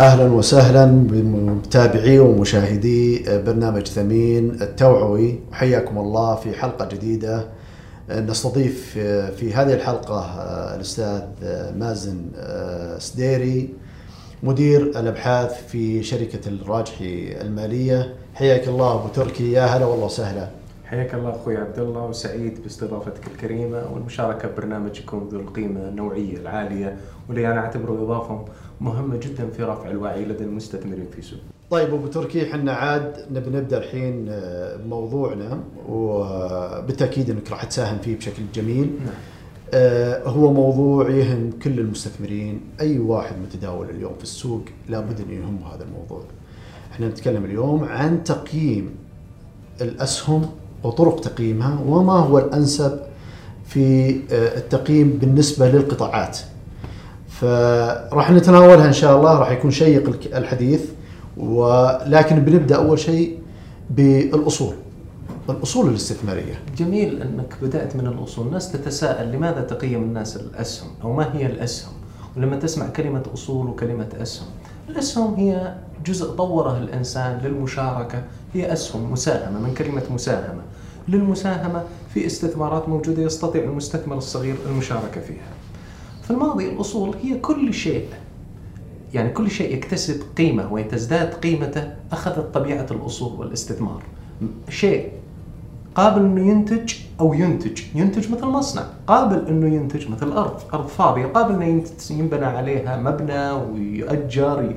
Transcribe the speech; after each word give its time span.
أهلا 0.00 0.32
وسهلا 0.32 0.84
بمتابعي 0.84 2.18
ومشاهدي 2.18 3.24
برنامج 3.28 3.86
ثمين 3.86 4.50
التوعوي. 4.62 5.38
حياكم 5.52 5.98
الله 5.98 6.34
في 6.34 6.52
حلقة 6.52 6.88
جديدة. 6.88 7.48
نستضيف 8.10 8.90
في 9.36 9.54
هذه 9.54 9.74
الحلقة 9.74 10.20
الأستاذ 10.74 11.22
مازن 11.78 12.20
سديري 12.98 13.68
مدير 14.42 14.82
الأبحاث 14.82 15.66
في 15.66 16.02
شركة 16.02 16.48
الراجحي 16.48 17.40
المالية. 17.40 18.14
حياك 18.34 18.68
الله 18.68 18.94
أبو 18.94 19.08
تركي. 19.08 19.52
يا 19.52 19.64
هلا 19.64 19.86
والله 19.86 20.06
وسهلا. 20.06 20.48
حياك 20.84 21.14
الله 21.14 21.30
أخوي 21.30 21.56
عبد 21.56 21.78
الله 21.78 22.04
وسعيد 22.04 22.62
باستضافتك 22.62 23.26
الكريمة 23.26 23.82
والمشاركة 23.92 24.48
ببرنامجكم 24.48 25.28
ذو 25.32 25.40
القيمة 25.40 25.88
النوعية 25.88 26.36
العالية 26.36 26.96
واللي 27.28 27.52
أنا 27.52 27.60
أعتبره 27.60 27.92
إضافة 27.92 28.44
مهمة 28.80 29.16
جدا 29.16 29.50
في 29.50 29.62
رفع 29.62 29.90
الوعي 29.90 30.24
لدى 30.24 30.44
المستثمرين 30.44 31.06
في 31.12 31.18
السوق. 31.18 31.40
طيب 31.70 31.94
أبو 31.94 32.06
تركي 32.06 32.50
إحنا 32.50 32.72
عاد 32.72 33.26
نبي 33.32 33.50
نبدأ 33.50 33.78
الحين 33.78 34.32
موضوعنا 34.88 35.60
وبالتأكيد 35.88 37.30
إنك 37.30 37.50
راح 37.50 37.64
تساهم 37.64 37.98
فيه 37.98 38.16
بشكل 38.16 38.42
جميل. 38.54 38.90
نعم. 39.04 39.14
آه 39.74 40.28
هو 40.28 40.52
موضوع 40.52 41.10
يهم 41.10 41.50
كل 41.62 41.78
المستثمرين، 41.78 42.60
أي 42.80 42.98
واحد 42.98 43.34
متداول 43.38 43.90
اليوم 43.90 44.12
في 44.16 44.22
السوق 44.22 44.62
لابد 44.88 45.20
انه 45.20 45.32
يهمه 45.32 45.74
هذا 45.74 45.84
الموضوع. 45.84 46.22
إحنا 46.92 47.08
نتكلم 47.08 47.44
اليوم 47.44 47.84
عن 47.84 48.24
تقييم 48.24 48.90
الأسهم 49.80 50.46
وطرق 50.84 51.20
تقييمها 51.20 51.80
وما 51.86 52.12
هو 52.12 52.38
الأنسب 52.38 53.00
في 53.66 54.16
التقييم 54.32 55.18
بالنسبة 55.20 55.70
للقطاعات. 55.70 56.38
فراح 57.40 58.30
نتناولها 58.30 58.86
إن 58.86 58.92
شاء 58.92 59.16
الله 59.16 59.38
راح 59.38 59.50
يكون 59.50 59.70
شيق 59.70 60.18
الحديث 60.34 60.84
ولكن 61.36 62.38
بنبدأ 62.38 62.76
أول 62.76 62.98
شيء 62.98 63.38
بالأصول. 63.90 64.74
الأصول 65.48 65.88
الاستثمارية. 65.88 66.62
جميل 66.76 67.22
إنك 67.22 67.54
بدأت 67.62 67.96
من 67.96 68.06
الأصول، 68.06 68.46
الناس 68.46 68.72
تتساءل 68.72 69.32
لماذا 69.32 69.60
تقيم 69.60 70.02
الناس 70.02 70.36
الأسهم 70.36 70.88
أو 71.02 71.12
ما 71.12 71.34
هي 71.34 71.46
الأسهم؟ 71.46 71.92
ولما 72.36 72.56
تسمع 72.56 72.88
كلمة 72.88 73.22
أصول 73.34 73.66
وكلمة 73.66 74.08
أسهم، 74.22 74.46
الأسهم 74.88 75.34
هي 75.34 75.74
جزء 76.06 76.30
طوره 76.30 76.78
الإنسان 76.78 77.40
للمشاركة، 77.44 78.22
هي 78.54 78.72
أسهم 78.72 79.12
مساهمة 79.12 79.60
من 79.60 79.74
كلمة 79.74 80.02
مساهمة. 80.10 80.62
للمساهمة 81.08 81.82
في 82.14 82.26
استثمارات 82.26 82.88
موجودة 82.88 83.22
يستطيع 83.22 83.64
المستثمر 83.64 84.16
الصغير 84.16 84.56
المشاركة 84.66 85.20
فيها. 85.20 85.59
في 86.30 86.36
الماضي 86.36 86.68
الأصول 86.68 87.16
هي 87.22 87.38
كل 87.38 87.74
شيء. 87.74 88.06
يعني 89.14 89.30
كل 89.30 89.50
شيء 89.50 89.74
يكتسب 89.74 90.22
قيمة 90.36 90.72
ويتزداد 90.72 91.34
قيمته 91.34 91.94
أخذت 92.12 92.54
طبيعة 92.54 92.86
الأصول 92.90 93.40
والاستثمار. 93.40 94.02
شيء 94.68 95.08
قابل 95.94 96.20
أنه 96.20 96.50
ينتج 96.50 96.94
أو 97.20 97.34
ينتج، 97.34 97.82
ينتج 97.94 98.32
مثل 98.32 98.46
مصنع، 98.46 98.82
قابل 99.06 99.46
أنه 99.48 99.74
ينتج 99.74 100.10
مثل 100.10 100.32
أرض، 100.32 100.60
أرض 100.74 100.86
فاضية، 100.86 101.26
قابل 101.26 101.62
أنه 101.62 101.84
ينبنى 102.10 102.44
عليها 102.44 102.96
مبنى 102.96 103.50
ويؤجر 103.50 104.74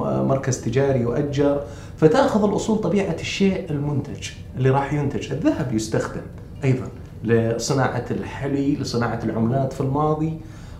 مركز 0.00 0.60
تجاري 0.60 1.00
يؤجر، 1.00 1.60
فتأخذ 1.96 2.44
الأصول 2.44 2.78
طبيعة 2.78 3.16
الشيء 3.20 3.70
المنتج 3.70 4.28
اللي 4.56 4.70
راح 4.70 4.92
ينتج، 4.92 5.32
الذهب 5.32 5.74
يستخدم 5.74 6.22
أيضا 6.64 6.88
لصناعة 7.24 8.04
الحلي، 8.10 8.76
لصناعة 8.76 9.20
العملات 9.24 9.72
في 9.72 9.80
الماضي، 9.80 10.32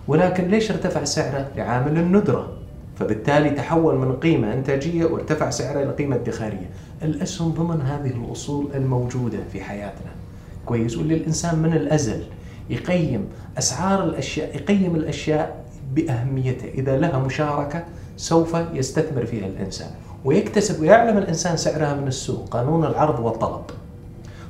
ولكن 0.08 0.48
ليش 0.48 0.70
ارتفع 0.70 1.04
سعره؟ 1.04 1.48
لعامل 1.56 1.98
الندرة، 1.98 2.52
فبالتالي 2.98 3.50
تحول 3.50 3.94
من 3.94 4.16
قيمة 4.16 4.52
إنتاجية 4.52 5.04
وارتفع 5.04 5.50
سعرها 5.50 5.82
إلى 5.82 5.92
قيمة 5.92 6.16
ادخارية. 6.16 6.70
الأسهم 7.02 7.50
ضمن 7.50 7.80
هذه 7.80 8.10
الأصول 8.10 8.66
الموجودة 8.74 9.38
في 9.52 9.60
حياتنا. 9.60 10.10
كويس؟ 10.66 10.96
واللي 10.96 11.14
الإنسان 11.14 11.58
من 11.58 11.72
الأزل 11.72 12.24
يقيم 12.70 13.28
أسعار 13.58 14.04
الأشياء 14.04 14.56
يقيم 14.56 14.94
الأشياء 14.94 15.64
بأهميتها 15.94 16.68
إذا 16.68 16.96
لها 16.98 17.18
مشاركة 17.18 17.84
سوف 18.16 18.56
يستثمر 18.72 19.26
فيها 19.26 19.46
الإنسان. 19.46 19.90
ويكتسب 20.24 20.80
ويعلم 20.80 21.18
الإنسان 21.18 21.56
سعرها 21.56 21.94
من 21.94 22.08
السوق. 22.08 22.48
قانون 22.48 22.84
العرض 22.84 23.20
والطلب. 23.24 23.62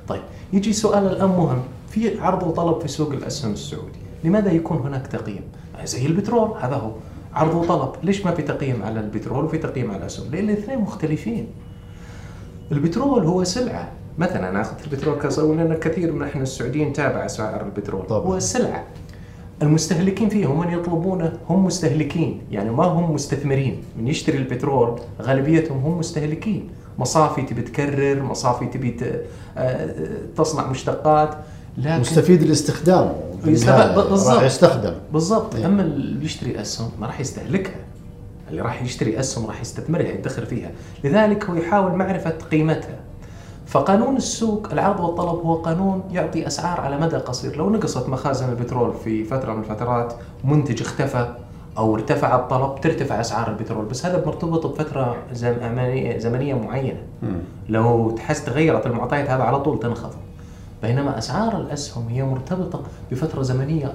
طيب 0.08 0.22
يجي 0.52 0.72
سؤال 0.72 1.06
الآن 1.06 1.28
مهم. 1.28 1.62
في 1.88 2.20
عرض 2.20 2.42
وطلب 2.42 2.80
في 2.80 2.88
سوق 2.88 3.12
الأسهم 3.12 3.52
السعودي. 3.52 4.05
لماذا 4.24 4.52
يكون 4.52 4.76
هناك 4.76 5.06
تقييم؟ 5.06 5.42
زي 5.84 6.06
البترول 6.06 6.50
هذا 6.60 6.74
هو. 6.74 6.90
عرض 7.34 7.54
وطلب. 7.54 7.90
ليش 8.02 8.24
ما 8.24 8.30
في 8.30 8.42
تقييم 8.42 8.82
على 8.82 9.00
البترول 9.00 9.44
وفي 9.44 9.58
تقييم 9.58 9.90
على 9.90 10.00
الأسهم؟ 10.00 10.30
لأن 10.32 10.44
الاثنين 10.44 10.78
مختلفين. 10.78 11.46
البترول 12.72 13.24
هو 13.24 13.44
سلعة. 13.44 13.88
مثلا 14.18 14.50
ناخذ 14.50 14.74
البترول 14.84 15.18
كصور 15.18 15.56
لأن 15.56 15.74
كثير 15.74 16.12
من 16.12 16.22
إحنا 16.22 16.42
السعوديين 16.42 16.92
تابع 16.92 17.26
اسعار 17.26 17.66
البترول. 17.66 18.06
طبعا. 18.06 18.26
هو 18.26 18.38
سلعة. 18.38 18.84
المستهلكين 19.62 20.28
فيه 20.28 20.46
هم 20.46 20.60
من 20.60 20.72
يطلبونه 20.72 21.32
هم 21.48 21.64
مستهلكين. 21.64 22.40
يعني 22.50 22.70
ما 22.70 22.84
هم 22.84 23.14
مستثمرين. 23.14 23.82
من 23.98 24.08
يشتري 24.08 24.38
البترول 24.38 25.00
غالبيتهم 25.22 25.78
هم 25.78 25.98
مستهلكين. 25.98 26.68
مصافي 26.98 27.42
تبي 27.42 27.62
تكرر 27.62 28.22
مصافي 28.22 28.66
تبي 28.66 28.96
تصنع 30.36 30.70
مشتقات. 30.70 31.34
لكن 31.78 32.00
مستفيد 32.00 32.42
الاستخدام. 32.42 33.12
بالضبط. 33.44 34.42
يستخدم. 34.42 34.92
بالضبط. 35.12 35.54
إيه؟ 35.54 35.66
أما 35.66 35.82
اللي 35.82 36.24
يشتري 36.24 36.60
أسهم 36.60 36.90
ما 37.00 37.06
راح 37.06 37.20
يستهلكها. 37.20 37.76
اللي 38.50 38.62
راح 38.62 38.82
يشتري 38.82 39.20
أسهم 39.20 39.46
راح 39.46 39.60
يستثمرها 39.60 40.08
يدخر 40.08 40.44
فيها. 40.44 40.70
لذلك 41.04 41.44
هو 41.44 41.54
يحاول 41.54 41.92
معرفة 41.92 42.30
قيمتها. 42.30 42.98
فقانون 43.66 44.16
السوق 44.16 44.68
العرض 44.72 45.00
والطلب 45.00 45.46
هو 45.46 45.54
قانون 45.54 46.02
يعطي 46.10 46.46
أسعار 46.46 46.80
على 46.80 46.98
مدى 46.98 47.16
قصير. 47.16 47.56
لو 47.56 47.70
نقصت 47.70 48.08
مخازن 48.08 48.48
البترول 48.48 48.92
في 49.04 49.24
فترة 49.24 49.52
من 49.52 49.60
الفترات 49.60 50.14
منتج 50.44 50.82
اختفى 50.82 51.34
أو 51.78 51.94
ارتفع 51.94 52.36
الطلب 52.36 52.80
ترتفع 52.80 53.20
أسعار 53.20 53.50
البترول. 53.50 53.84
بس 53.84 54.06
هذا 54.06 54.26
مرتبط 54.26 54.66
بفترة 54.66 55.16
زمنية 56.18 56.54
معينة. 56.54 57.00
لو 57.68 58.10
تحس 58.10 58.44
تغيرت 58.44 58.86
المعطيات 58.86 59.30
هذا 59.30 59.42
على 59.42 59.60
طول 59.60 59.80
تنخفض. 59.80 60.25
بينما 60.86 61.18
أسعار 61.18 61.60
الأسهم 61.60 62.08
هي 62.08 62.24
مرتبطة 62.24 62.82
بفترة 63.10 63.42
زمنية 63.42 63.86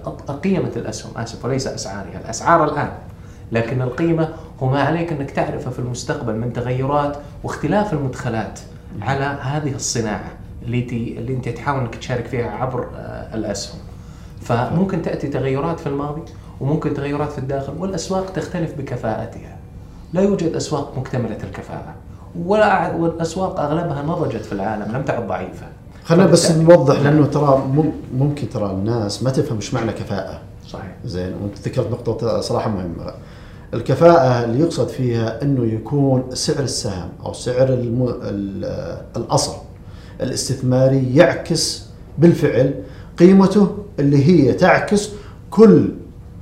قيمة 0.44 0.72
الأسهم 0.76 1.18
آسف 1.18 1.46
وليس 1.46 1.68
أسعارها، 1.68 2.20
الأسعار 2.20 2.64
الآن 2.64 2.90
لكن 3.52 3.82
القيمة 3.82 4.30
هو 4.60 4.70
ما 4.70 4.82
عليك 4.82 5.12
أنك 5.12 5.32
تعرفه 5.32 5.72
في 5.72 5.80
المستقبل 5.80 6.36
من 6.36 6.54
تغيرات 6.54 7.18
واختلاف 7.44 7.94
المدخلات 7.94 8.60
على 9.02 9.24
هذه 9.42 9.76
الصناعة 9.76 10.32
اللي 10.62 11.16
اللي 11.18 11.34
أنت 11.34 11.50
تحاول 11.50 11.80
أنك 11.80 11.96
تشارك 11.96 12.26
فيها 12.26 12.52
عبر 12.52 12.88
الأسهم. 13.34 13.80
فممكن 14.42 15.02
تأتي 15.02 15.28
تغيرات 15.28 15.80
في 15.80 15.88
الماضي 15.88 16.22
وممكن 16.62 16.94
تغيرات 16.94 17.32
في 17.32 17.38
الداخل 17.38 17.74
والأسواق 17.78 18.34
تختلف 18.34 18.78
بكفاءتها. 18.78 19.58
لا 20.14 20.22
يوجد 20.22 20.56
أسواق 20.56 20.98
مكتملة 20.98 21.38
الكفاءة 21.44 21.96
ولا 22.46 22.96
والأسواق 22.96 23.60
أغلبها 23.60 24.02
نضجت 24.02 24.46
في 24.46 24.52
العالم 24.52 24.96
لم 24.96 25.04
تعد 25.04 25.28
ضعيفة. 25.28 25.68
خلينا 26.04 26.26
بس 26.26 26.52
نوضح 26.52 27.00
لأنه 27.00 27.26
ترى 27.26 27.68
ممكن 28.18 28.50
ترى 28.50 28.72
الناس 28.72 29.24
ما 29.24 29.30
تفهم 29.30 29.56
إيش 29.56 29.74
معنى 29.74 29.92
كفاءة. 29.92 30.42
صحيح. 30.68 30.96
زين 31.06 31.34
وأنت 31.44 31.68
ذكرت 31.68 31.92
نقطة 31.92 32.42
صراحة 32.42 32.70
مهمة. 32.70 33.14
الكفاءة 33.74 34.44
اللي 34.44 34.60
يقصد 34.60 34.88
فيها 34.88 35.42
إنه 35.42 35.66
يكون 35.66 36.24
سعر 36.34 36.64
السهم 36.64 37.10
أو 37.26 37.34
سعر 37.34 37.68
الم... 37.70 38.14
الأصل 39.18 39.54
الاستثماري 40.22 41.16
يعكس 41.16 41.86
بالفعل 42.18 42.74
قيمته 43.20 43.78
اللي 44.00 44.26
هي 44.26 44.54
تعكس 44.54 45.10
كل 45.52 45.90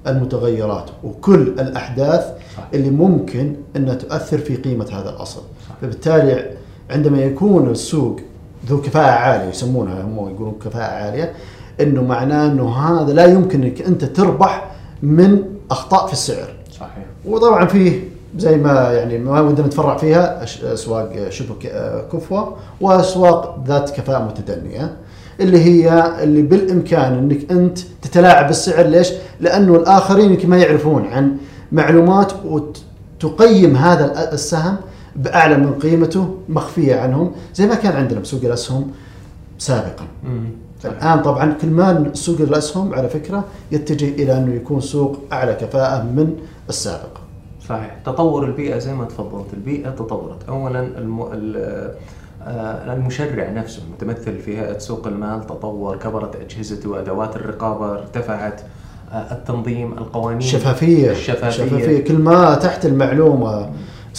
المتغيرات 0.08 0.90
وكل 1.04 1.42
الأحداث 1.42 2.26
صح. 2.58 2.68
اللي 2.74 2.90
ممكن 2.90 3.56
إنها 3.76 3.94
تؤثر 3.94 4.38
في 4.38 4.56
قيمة 4.56 4.86
هذا 4.92 5.10
الأصل. 5.10 5.42
صح. 5.70 5.76
فبالتالي 5.82 6.52
عندما 6.90 7.24
يكون 7.24 7.72
السوق 7.72 8.20
ذو 8.68 8.82
كفاءة 8.82 9.12
عالية 9.12 9.50
يسمونها 9.50 10.02
هم 10.02 10.16
يقولون 10.16 10.56
كفاءة 10.66 10.92
عالية 11.06 11.34
إنه 11.82 12.04
معناه 12.04 12.48
إنه 12.48 12.70
هذا 12.70 13.14
لا 13.14 13.26
يمكن 13.26 13.64
إنك 13.64 13.82
أنت 13.82 14.06
تربح 14.06 14.72
من 15.04 15.44
أخطاء 15.72 16.08
في 16.08 16.14
السعر. 16.14 16.50
صحيح. 16.80 17.06
وطبعا 17.26 17.66
فيه 17.66 18.04
زي 18.38 18.58
ما 18.58 18.92
يعني 18.94 19.18
ما 19.18 19.42
ودنا 19.42 19.68
نتفرع 19.68 19.98
فيها 19.98 20.44
أسواق 20.74 21.30
شبه 21.30 21.56
كفوة 22.14 22.56
وأسواق 22.82 23.64
ذات 23.68 23.90
كفاءة 23.90 24.24
متدنية 24.24 24.96
اللي 25.40 25.60
هي 25.64 26.14
اللي 26.24 26.42
بالإمكان 26.42 27.14
إنك 27.14 27.52
أنت 27.52 27.80
تتلاعب 28.02 28.48
بالسعر 28.48 28.86
ليش؟ 28.86 29.10
لأنه 29.40 29.76
الآخرين 29.76 30.32
يمكن 30.32 30.50
ما 30.50 30.58
يعرفون 30.58 31.06
عن 31.06 31.38
معلومات 31.72 32.32
وتقيم 32.46 33.76
هذا 33.76 34.34
السهم 34.34 34.76
بأعلى 35.19 35.57
من 35.57 35.74
قيمته 35.74 36.36
مخفية 36.50 36.95
عنهم 36.95 37.31
زي 37.54 37.68
ما 37.68 37.75
كان 37.75 37.95
عندنا 37.95 38.19
بسوق 38.19 38.42
الأسهم 38.44 38.92
سابقا. 39.57 40.06
الآن 40.86 41.21
طبعا 41.21 41.54
كل 41.62 41.68
ما 41.68 42.10
سوق 42.13 42.42
الأسهم 42.42 42.94
على 42.94 43.10
فكرة 43.10 43.44
يتجه 43.71 44.10
إلى 44.24 44.38
أنه 44.38 44.54
يكون 44.54 44.80
سوق 44.81 45.18
أعلى 45.31 45.54
كفاءة 45.54 46.04
من 46.04 46.36
السابق. 46.69 47.18
صحيح. 47.69 47.98
تطور 48.06 48.45
البيئة 48.45 48.77
زي 48.77 48.94
ما 48.94 49.06
تفضلت. 49.06 49.54
البيئة 49.54 49.89
تطورت. 49.89 50.50
أولا 50.50 50.80
الم... 50.80 51.22
آه، 52.44 52.94
المشرع 52.94 53.50
نفسه 53.50 53.81
المتمثل 53.88 54.38
في 54.38 54.57
هيئة 54.57 54.77
سوق 54.77 55.07
المال 55.07 55.48
تطور 55.48 55.98
كبرت 55.98 56.36
أجهزته 56.36 56.89
وأدوات 56.89 57.36
الرقابة 57.36 57.92
ارتفعت 57.92 58.62
آه، 59.12 59.33
التنظيم 59.33 59.94
القوانين 59.94 60.38
الشفافية. 60.38 61.12
الشفافية, 61.12 61.48
الشفافية. 61.48 62.04
كل 62.04 62.18
ما 62.18 62.56
تحت 62.56 62.86
المعلومة 62.86 63.69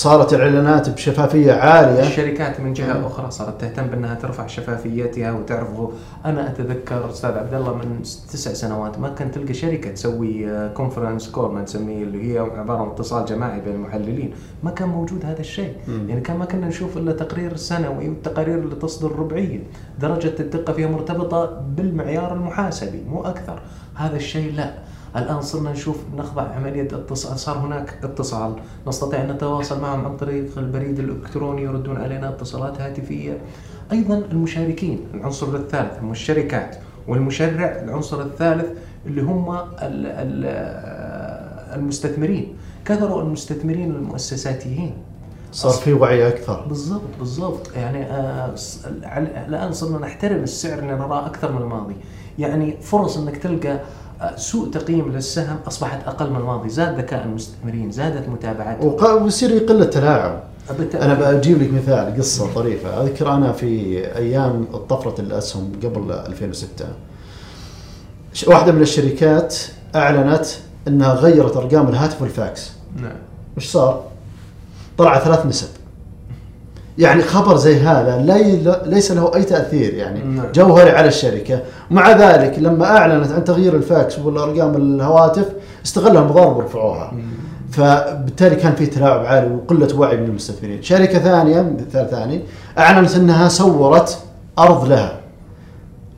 صارت 0.00 0.34
الإعلانات 0.34 0.90
بشفافية 0.90 1.52
عالية. 1.52 2.00
الشركات 2.00 2.60
من 2.60 2.72
جهة 2.72 3.06
أخرى 3.06 3.30
صارت 3.30 3.60
تهتم 3.60 3.86
بأنها 3.86 4.14
ترفع 4.14 4.46
شفافيتها 4.46 5.32
وتعرفوا 5.32 5.90
أنا 6.24 6.50
أتذكر 6.50 7.10
أستاذ 7.10 7.30
عبد 7.30 7.54
الله 7.54 7.74
من 7.74 8.02
تسع 8.02 8.52
سنوات 8.52 8.98
ما 8.98 9.08
كنت 9.08 9.34
تلقى 9.34 9.54
شركة 9.54 9.90
تسوي 9.90 10.68
كونفرنس 10.68 11.28
كول 11.30 11.52
ما 11.54 11.62
نسميه 11.62 12.02
اللي 12.02 12.34
هي 12.34 12.38
عبارة 12.38 12.82
عن 12.82 12.88
اتصال 12.88 13.24
جماعي 13.24 13.60
بين 13.60 13.74
المحللين. 13.74 14.32
ما 14.62 14.70
كان 14.70 14.88
موجود 14.88 15.24
هذا 15.24 15.40
الشيء. 15.40 15.72
يعني 16.08 16.20
كان 16.20 16.36
ما 16.36 16.44
كنا 16.44 16.68
نشوف 16.68 16.96
إلا 16.96 17.12
تقرير 17.12 17.56
سنوي 17.56 18.08
والتقارير 18.08 18.58
اللي 18.58 18.74
تصدر 18.74 19.18
ربعيا 19.18 19.62
درجة 19.98 20.34
الدقة 20.40 20.72
فيها 20.72 20.88
مرتبطة 20.88 21.60
بالمعيار 21.76 22.34
المحاسبي 22.34 23.02
مو 23.08 23.22
أكثر. 23.22 23.62
هذا 23.94 24.16
الشيء 24.16 24.52
لا. 24.52 24.70
الآن 25.16 25.42
صرنا 25.42 25.72
نشوف 25.72 25.96
نخضع 26.16 26.42
عملية 26.42 26.82
اتصال 26.82 27.38
صار 27.38 27.58
هناك 27.58 27.98
اتصال. 28.04 28.54
نستطيع 28.86 29.20
أن 29.20 29.32
نتواصل 29.32 29.80
معهم 29.80 30.04
عن 30.06 30.16
طريق 30.16 30.58
البريد 30.58 30.98
الإلكتروني 30.98 31.62
يردون 31.62 31.96
علينا 31.96 32.28
اتصالات 32.28 32.80
هاتفية. 32.80 33.38
أيضا 33.92 34.18
المشاركين 34.18 35.00
العنصر 35.14 35.56
الثالث 35.56 35.98
هم 36.02 36.10
الشركات 36.10 36.76
والمشرع 37.08 37.80
العنصر 37.84 38.22
الثالث 38.22 38.66
اللي 39.06 39.22
هم 39.22 39.58
المستثمرين. 41.74 42.56
كثروا 42.84 43.22
المستثمرين 43.22 43.90
المؤسساتيين 43.90 44.92
صار 45.52 45.72
في 45.72 45.92
وعي 45.92 46.28
أكثر. 46.28 46.66
بالضبط 46.68 47.02
بالضبط. 47.18 47.76
يعني 47.76 48.04
آه 48.04 48.54
الآن 49.48 49.72
صرنا 49.72 49.98
نحترم 49.98 50.42
السعر 50.42 50.78
اللي 50.78 50.92
نراه 50.92 51.26
أكثر 51.26 51.52
من 51.52 51.62
الماضي. 51.62 51.94
يعني 52.38 52.76
فرص 52.80 53.16
إنك 53.18 53.36
تلقى 53.36 53.80
سوء 54.36 54.70
تقييم 54.70 55.12
للسهم 55.12 55.56
أصبحت 55.68 56.06
أقل 56.06 56.30
من 56.30 56.36
الماضي، 56.36 56.68
زاد 56.68 56.98
ذكاء 56.98 57.24
المستثمرين، 57.24 57.90
زادت 57.90 58.28
متابعتهم 58.28 59.22
ويصير 59.22 59.50
يقل 59.50 59.82
التلاعب. 59.82 60.42
أنا 60.94 61.14
بجيب 61.14 61.62
لك 61.62 61.72
مثال 61.72 62.16
قصة 62.18 62.54
طريفة، 62.54 63.02
أذكر 63.02 63.32
أنا 63.32 63.52
في 63.52 63.98
أيام 64.16 64.64
طفرة 64.88 65.20
الأسهم 65.20 65.72
قبل 65.84 66.12
2006 66.12 66.86
واحدة 68.46 68.72
من 68.72 68.82
الشركات 68.82 69.56
أعلنت 69.94 70.46
إنها 70.88 71.14
غيرت 71.14 71.56
أرقام 71.56 71.88
الهاتف 71.88 72.22
والفاكس. 72.22 72.72
نعم. 72.96 73.16
وش 73.56 73.66
صار؟ 73.66 74.04
طلع 74.98 75.18
ثلاث 75.18 75.46
نسب. 75.46 75.68
يعني 76.98 77.22
خبر 77.22 77.56
زي 77.56 77.80
هذا 77.80 78.18
لا 78.18 78.38
ليس 78.86 79.12
له 79.12 79.34
أي 79.34 79.42
تأثير 79.42 79.94
يعني. 79.94 80.20
نعم. 80.22 80.52
جوهري 80.52 80.90
على 80.90 81.08
الشركة. 81.08 81.60
مع 81.90 82.12
ذلك 82.12 82.58
لما 82.58 82.96
أعلنت 82.96 83.32
عن 83.32 83.44
تغيير 83.44 83.76
الفاكس 83.76 84.18
والأرقام 84.18 84.76
الهواتف 84.76 85.46
استغلها 85.84 86.22
المضارب 86.22 86.56
ورفعوها. 86.56 87.12
فبالتالي 87.70 88.56
كان 88.56 88.74
في 88.74 88.86
تلاعب 88.86 89.24
عالي 89.24 89.54
وقلة 89.54 89.98
وعي 89.98 90.16
من 90.16 90.24
المستثمرين. 90.24 90.82
شركة 90.82 91.18
ثانية 91.18 91.62
مثال 91.62 92.10
ثاني 92.10 92.40
أعلنت 92.78 93.16
أنها 93.16 93.48
سورت 93.48 94.18
أرض 94.58 94.88
لها. 94.88 95.20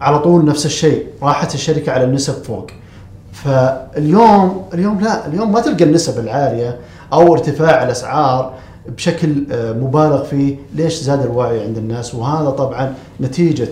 على 0.01 0.19
طول 0.19 0.45
نفس 0.45 0.67
الشيء 0.67 1.07
راحت 1.23 1.55
الشركة 1.55 1.93
على 1.93 2.05
النسب 2.05 2.33
فوق. 2.33 2.67
فاليوم 3.33 4.65
اليوم 4.75 5.01
لا 5.01 5.27
اليوم 5.27 5.53
ما 5.53 5.61
تلقى 5.61 5.85
النسب 5.85 6.19
العالية 6.19 6.79
أو 7.13 7.33
ارتفاع 7.33 7.83
الأسعار. 7.83 8.53
بشكل 8.89 9.47
آه، 9.53 9.73
مبالغ 9.73 10.25
فيه. 10.25 10.57
ليش 10.75 10.95
زاد 11.01 11.23
الوعي 11.23 11.65
عند 11.65 11.79
الناس؟ 11.79 12.15
وهذا 12.15 12.51
طبعا 12.51 12.95
نتيجة 13.21 13.69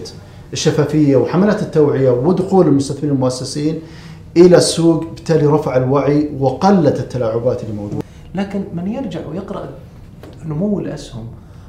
الشفافية 0.53 1.17
وحملات 1.17 1.63
التوعية 1.63 2.11
ودخول 2.11 2.67
المستثمرين 2.67 3.11
المؤسسين 3.11 3.79
إلى 4.37 4.57
السوق 4.57 5.05
بالتالي 5.05 5.47
رفع 5.47 5.77
الوعي 5.77 6.31
وقلت 6.39 7.01
التلاعبات 7.01 7.63
اللي 7.63 7.75
موجودة. 7.75 8.03
لكن 8.35 8.65
من 8.75 8.89
يرجع 8.89 9.21
ويقرأ 9.27 9.69
نمو 10.47 10.79
الأسهم 10.81 11.27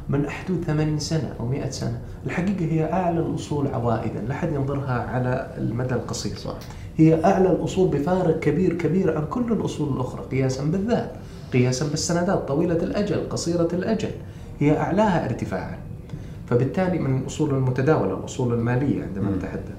من 0.10 0.30
حدود 0.30 0.64
80 0.68 1.00
سنة 1.00 1.34
أو 1.40 1.46
100 1.46 1.70
سنة 1.70 2.00
الحقيقة 2.26 2.66
هي 2.66 2.94
أعلى 2.94 3.20
الأصول 3.20 3.68
عوائدا. 3.68 4.22
لا 4.28 4.34
أحد 4.34 4.54
ينظرها 4.54 4.94
على 5.10 5.48
المدى 5.58 5.96
القصير. 5.96 6.36
صح. 6.36 6.54
هي 6.98 7.26
أعلى 7.26 7.52
الأصول 7.52 7.90
بفارق 7.90 8.40
كبير 8.40 8.74
كبير 8.74 9.18
عن 9.18 9.26
كل 9.26 9.52
الأصول 9.52 9.94
الأخرى 9.94 10.22
قياسا 10.32 10.64
بالذات. 10.64 11.12
قياسا 11.54 11.86
بالسندات 11.88 12.48
طويلة 12.48 12.76
الأجل 12.76 13.30
قصيرة 13.30 13.68
الأجل 13.74 14.10
هي 14.60 14.78
أعلاها 14.78 15.26
ارتفاعا. 15.26 15.78
فبالتالي 16.50 17.00
من 17.00 17.22
الأصول 17.22 17.50
المتداولة 17.50 18.14
الأصول 18.14 18.54
المالية 18.54 19.04
عندما 19.04 19.32
نتحدث. 19.38 19.72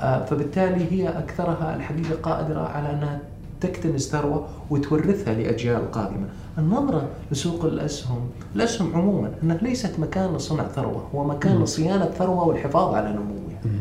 آه، 0.00 0.24
فبالتالي 0.24 0.92
هي 0.92 1.08
أكثرها 1.08 1.76
الحقيقة 1.76 2.14
قادرة 2.22 2.60
على 2.60 2.90
أنها 2.90 3.20
تكتنز 3.60 4.08
ثروة 4.08 4.46
وتورثها 4.70 5.34
لأجيال 5.34 5.90
قادمة. 5.92 6.26
النظرة 6.58 7.08
لسوق 7.32 7.64
الأسهم 7.64 8.20
الأسهم 8.56 8.94
عموما 8.94 9.30
أنها 9.42 9.56
ليست 9.62 9.98
مكان 9.98 10.36
لصنع 10.36 10.68
ثروة 10.68 11.08
هو 11.14 11.24
مكان 11.24 11.62
لصيانة 11.62 12.04
ثروة 12.04 12.48
والحفاظ 12.48 12.94
على 12.94 13.08
نموها 13.08 13.80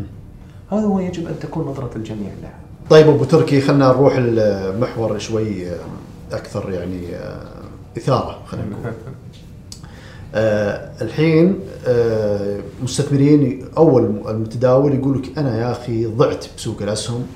هذا 0.71 0.87
هو 0.87 0.99
يجب 0.99 1.27
أن 1.27 1.39
تكون 1.39 1.65
نظرة 1.67 1.89
الجميع 1.95 2.29
لها. 2.41 2.53
طيب 2.89 3.07
أبو 3.07 3.23
تركي 3.23 3.61
خلينا 3.61 3.87
نروح 3.87 4.13
المحور 4.17 5.17
شوي 5.17 5.65
أكثر 6.31 6.71
يعني 6.71 7.15
آه، 7.15 7.45
إثارة 7.97 8.39
خلينا 8.45 8.67
نقول 8.67 8.93
آه 10.35 10.91
الحين 11.01 11.59
آه 11.87 12.59
مستثمرين 12.83 13.65
أول 13.77 14.03
المتداول 14.27 14.95
يقول 14.95 15.17
لك 15.21 15.37
أنا 15.37 15.59
يا 15.59 15.71
أخي 15.71 16.05
ضعت 16.05 16.45
بسوق 16.57 16.81
الأسهم 16.81 17.27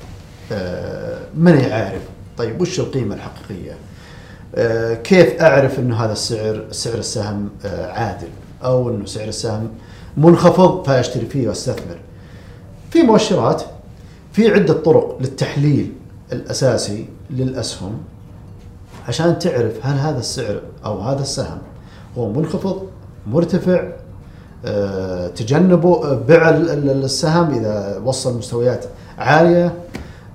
ماني 1.37 1.73
عارف 1.73 2.01
طيب 2.37 2.61
وش 2.61 2.79
القيمة 2.79 3.15
الحقيقية؟ 3.15 3.73
كيف 5.03 5.41
أعرف 5.41 5.79
إنه 5.79 5.95
هذا 5.95 6.11
السعر 6.11 6.65
سعر 6.71 6.97
السهم 6.97 7.49
عادل 7.65 8.27
أو 8.63 8.89
إنه 8.89 9.05
سعر 9.05 9.27
السهم 9.27 9.69
منخفض 10.17 10.83
فأشتري 10.87 11.25
فيه 11.25 11.47
وأستثمر. 11.47 11.97
في 12.91 13.01
مؤشرات 13.03 13.63
في 14.33 14.47
عدة 14.51 14.73
طرق 14.73 15.17
للتحليل 15.21 15.91
الأساسي 16.31 17.05
للأسهم 17.29 17.97
عشان 19.07 19.39
تعرف 19.39 19.85
هل 19.85 19.97
هذا 19.97 20.19
السعر 20.19 20.61
أو 20.85 20.99
هذا 20.99 21.21
السهم 21.21 21.57
هو 22.17 22.33
منخفض 22.33 22.87
مرتفع 23.27 23.83
أه 24.65 25.27
تجنبوا 25.27 26.05
آه، 26.05 26.13
بيع 26.27 26.49
السهم 26.49 27.53
إذا 27.53 28.01
وصل 28.05 28.37
مستويات 28.37 28.85
عالية 29.17 29.73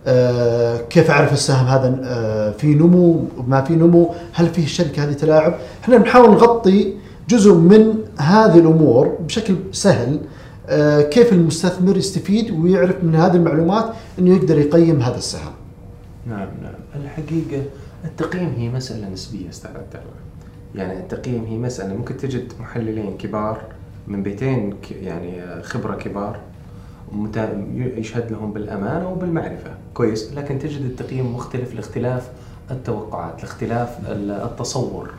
أه 0.07 0.77
كيف 0.77 1.11
أعرف 1.11 1.33
السهم 1.33 1.67
هذا 1.67 2.01
أه 2.05 2.51
في 2.51 2.75
نمو 2.75 3.25
ما 3.49 3.61
في 3.61 3.77
نمو 3.77 4.15
هل 4.33 4.47
فيه 4.47 4.65
الشركة 4.65 5.05
هذه 5.05 5.13
تلاعب؟ 5.13 5.55
إحنا 5.83 5.97
بنحاول 5.97 6.31
نغطي 6.31 6.95
جزء 7.29 7.55
من 7.55 7.95
هذه 8.19 8.59
الأمور 8.59 9.19
بشكل 9.27 9.55
سهل 9.73 10.21
كيف 11.11 11.33
المستثمر 11.33 11.97
يستفيد 11.97 12.51
ويعرف 12.51 13.05
من 13.05 13.15
هذه 13.15 13.37
المعلومات 13.37 13.85
إنه 14.19 14.37
يقدر 14.37 14.59
يقيم 14.59 15.03
هذا 15.03 15.17
السهم. 15.17 15.53
نعم 16.27 16.49
نعم. 16.63 17.03
الحقيقة 17.05 17.63
التقييم 18.09 18.55
هي 18.57 18.69
مسألة 18.69 19.09
نسبية 19.09 19.49
أستاذ 19.49 19.71
عبد 19.71 19.95
الله. 19.95 20.19
يعني 20.75 21.01
التقييم 21.01 21.45
هي 21.45 21.59
مسألة 21.59 21.95
ممكن 21.95 22.17
تجد 22.17 22.53
محللين 22.61 23.17
كبار 23.17 23.63
من 24.07 24.23
بيتين 24.23 24.75
يعني 24.91 25.63
خبرة 25.63 25.95
كبار 25.95 26.41
يشهد 27.75 28.33
لهم 28.33 28.53
بالأمانة 28.53 29.09
وبالمعرفة. 29.09 29.71
كويس 29.95 30.33
لكن 30.33 30.59
تجد 30.59 30.85
التقييم 30.85 31.35
مختلف 31.35 31.75
لاختلاف 31.75 32.31
التوقعات 32.71 33.43
لاختلاف 33.43 33.99
التصور 34.11 35.11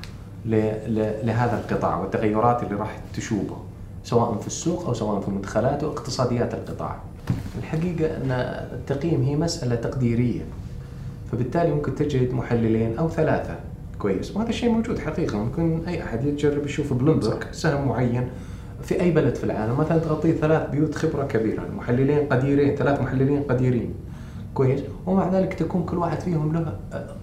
لهذا 0.46 1.60
القطاع 1.60 1.98
والتغيرات 1.98 2.64
اللي 2.64 2.76
راح 2.76 3.00
تشوبه 3.16 3.58
سواء 4.04 4.38
في 4.38 4.48
السوق 4.48 4.86
أو 4.86 4.94
سواء 4.94 5.22
في 5.22 5.32
مدخلات 5.32 5.84
واقتصاديات 5.84 6.54
القطاع. 6.54 7.00
الحقيقة 7.58 8.18
أن 8.18 8.32
التقييم 8.74 9.24
هي 9.24 9.36
مسألة 9.36 9.76
تقديرية. 9.76 10.42
فبالتالي 11.32 11.72
ممكن 11.72 11.96
تجد 11.96 12.34
محللين 12.34 12.98
أو 12.98 13.10
ثلاثة. 13.10 13.56
كويس. 14.00 14.36
وهذا 14.36 14.50
الشيء 14.50 14.70
موجود 14.70 15.00
حقيقة. 15.00 15.38
ممكن 15.38 15.82
أي 15.88 16.04
أحد 16.04 16.26
يجرب 16.26 16.66
يشوف 16.66 16.94
بلومبرج 16.94 17.44
سهم 17.52 17.88
معين 17.88 18.28
في 18.82 19.02
أي 19.02 19.12
بلد 19.12 19.36
في 19.36 19.44
العالم. 19.44 19.78
مثلا 19.78 19.98
تغطيه 19.98 20.34
ثلاث 20.34 20.70
بيوت 20.70 20.96
خبرة 20.96 21.24
كبيرة. 21.24 21.64
محللين 21.78 22.28
قديرين 22.28 22.76
ثلاث 22.76 23.02
محللين 23.02 23.44
قديرين. 23.44 23.94
كويس. 24.54 24.80
ومع 25.06 25.30
ذلك 25.34 25.54
تكون 25.54 25.84
كل 25.84 25.98
واحد 25.98 26.20
فيهم 26.20 26.54
له 26.54 26.80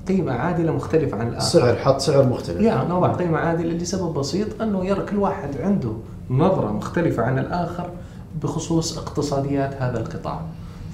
قيمة 0.08 0.32
عادلة 0.32 0.72
مختلفة 0.72 1.16
عن 1.16 1.28
الآخر. 1.28 1.46
سعر 1.46 1.76
حط 1.76 2.00
سعر 2.00 2.26
مختلف. 2.26 2.60
يعني 2.60 2.88
نوضع 2.88 3.12
قيمة 3.12 3.38
عادلة 3.38 3.72
لسبب 3.72 4.14
بسيط 4.14 4.62
أنه 4.62 4.84
يرى 4.84 5.02
كل 5.02 5.16
واحد 5.16 5.56
عنده 5.60 5.92
نظرة 6.30 6.72
مختلفة 6.72 7.22
عن 7.22 7.38
الآخر 7.38 7.90
بخصوص 8.42 8.98
اقتصاديات 8.98 9.74
هذا 9.82 10.00
القطاع. 10.00 10.40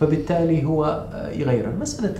فبالتالي 0.00 0.64
هو 0.64 1.06
يغير 1.32 1.72
مسألة 1.80 2.14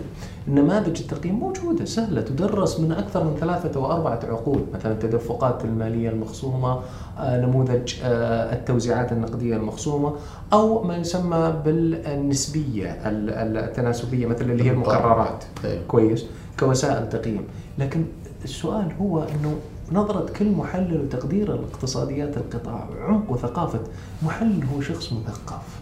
النماذج 0.48 1.00
التقييم 1.00 1.34
موجودة 1.34 1.84
سهلة. 1.84 2.20
تدرس 2.20 2.80
من 2.80 2.92
أكثر 2.92 3.24
من 3.24 3.36
ثلاثة 3.40 3.80
واربعه 3.80 4.20
عقود 4.24 4.66
مثلا 4.74 4.92
التدفقات 4.92 5.64
المالية 5.64 6.08
المخصومة 6.10 6.80
نموذج 7.20 7.94
التوزيعات 8.04 9.12
النقدية 9.12 9.56
المخصومة 9.56 10.14
أو 10.52 10.82
ما 10.82 10.96
يسمى 10.96 11.54
بالنسبية 11.64 12.98
التناسبية 13.06 14.26
مثل 14.26 14.50
اللي 14.50 14.64
هي 14.64 14.70
المقررات. 14.70 15.44
أيوه. 15.64 15.82
كويس. 15.88 16.26
كوسائل 16.60 17.08
تقييم. 17.08 17.44
لكن 17.78 18.04
السؤال 18.44 18.92
هو 19.00 19.22
إنه 19.22 19.56
نظرة 19.92 20.26
كل 20.38 20.50
محلل 20.50 21.00
وتقدير 21.00 21.54
الاقتصاديات 21.54 22.36
القطاع 22.36 22.88
وعمق 22.90 23.30
وثقافة 23.30 23.80
محلل 24.22 24.64
هو 24.74 24.80
شخص 24.80 25.12
مثقف. 25.12 25.80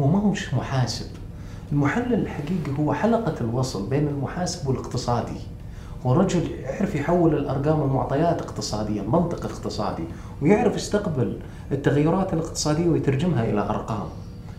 هو 0.00 0.06
ما 0.06 0.18
هو 0.18 0.32
محاسب. 0.52 1.06
المحلل 1.72 2.14
الحقيقي 2.14 2.78
هو 2.78 2.92
حلقة 2.92 3.34
الوصل 3.40 3.88
بين 3.88 4.08
المحاسب 4.08 4.68
والاقتصادي. 4.68 5.40
هو 6.06 6.12
رجل 6.12 6.50
يعرف 6.50 6.94
يحول 6.94 7.34
الأرقام 7.34 7.82
المعطيات 7.82 8.42
اقتصاديا 8.42 9.02
منطق 9.02 9.44
اقتصادي 9.44 10.02
ويعرف 10.42 10.76
يستقبل 10.76 11.38
التغيرات 11.72 12.32
الاقتصادية 12.32 12.88
ويترجمها 12.88 13.44
إلى 13.44 13.60
أرقام. 13.60 14.06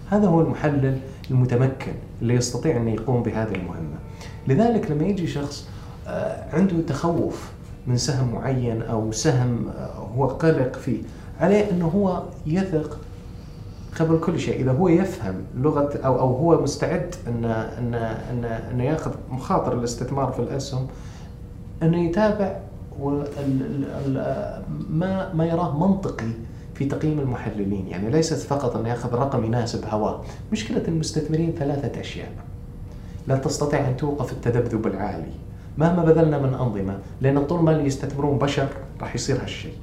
هذا 0.09 0.27
هو 0.27 0.41
المحلل 0.41 0.99
المتمكن 1.31 1.93
اللي 2.21 2.33
يستطيع 2.33 2.77
أن 2.77 2.87
يقوم 2.87 3.23
بهذه 3.23 3.55
المهمة. 3.55 3.97
لذلك 4.47 4.91
لما 4.91 5.03
يجي 5.03 5.27
شخص 5.27 5.67
آه، 6.07 6.55
عنده 6.55 6.81
تخوف 6.81 7.51
من 7.87 7.97
سهم 7.97 8.33
معين 8.33 8.81
أو 8.81 9.11
سهم 9.11 9.65
هو 10.15 10.27
قلق 10.27 10.75
فيه 10.75 11.01
عليه 11.39 11.71
إنه 11.71 11.87
هو 11.87 12.23
يثق 12.45 12.99
قبل 13.99 14.19
كل 14.19 14.39
شيء. 14.39 14.61
إذا 14.61 14.71
هو 14.71 14.87
يفهم 14.87 15.35
لغة 15.57 15.99
أو 16.05 16.19
أو 16.19 16.35
هو 16.35 16.61
مستعد 16.61 17.15
ان 17.27 17.45
ان 17.45 17.93
ان 18.31 18.45
انه 18.45 18.83
ياخذ 18.83 19.11
مخاطر 19.31 19.73
الاستثمار 19.73 20.31
في 20.31 20.39
الأسهم 20.39 20.87
أنه 21.83 22.05
يتابع 22.05 22.59
ما 24.89 25.33
ما 25.33 25.45
يراه 25.45 25.87
منطقي 25.87 26.31
في 26.73 26.85
تقييم 26.85 27.19
المحللين. 27.19 27.87
يعني 27.87 28.09
ليست 28.09 28.37
فقط 28.37 28.75
انه 28.75 28.89
ياخذ 28.89 29.13
رقم 29.13 29.45
يناسب 29.45 29.85
هواه. 29.85 30.21
مشكلة 30.51 30.83
المستثمرين 30.87 31.53
ثلاثة 31.59 32.01
أشياء. 32.01 32.31
لا 33.27 33.37
تستطيع 33.37 33.87
أن 33.87 33.97
توقف 33.97 34.31
التذبذب 34.31 34.87
العالي. 34.87 35.31
مهما 35.77 36.03
بذلنا 36.03 36.37
من 36.37 36.53
أنظمة 36.53 36.97
لأن 37.21 37.45
طول 37.45 37.63
ما 37.63 37.71
اللي 37.71 37.85
يستثمرون 37.85 38.37
بشر 38.37 38.67
راح 39.01 39.15
يصير 39.15 39.41
هالشيء. 39.41 39.73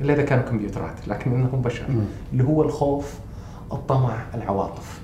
إلا 0.00 0.14
إذا 0.14 0.22
كانوا 0.22 0.44
كمبيوترات 0.44 1.08
لكن 1.08 1.34
إنهم 1.34 1.62
بشر. 1.62 1.84
اللي 2.32 2.44
هو 2.44 2.62
الخوف 2.62 3.14
الطمع 3.72 4.24
العواطف. 4.34 5.00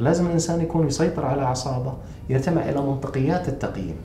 لازم 0.00 0.26
الإنسان 0.26 0.60
يكون 0.60 0.86
يسيطر 0.86 1.26
على 1.26 1.42
أعصابه 1.42 1.92
يتمع 2.30 2.68
إلى 2.68 2.80
منطقيات 2.80 3.48
التقييم 3.48 3.96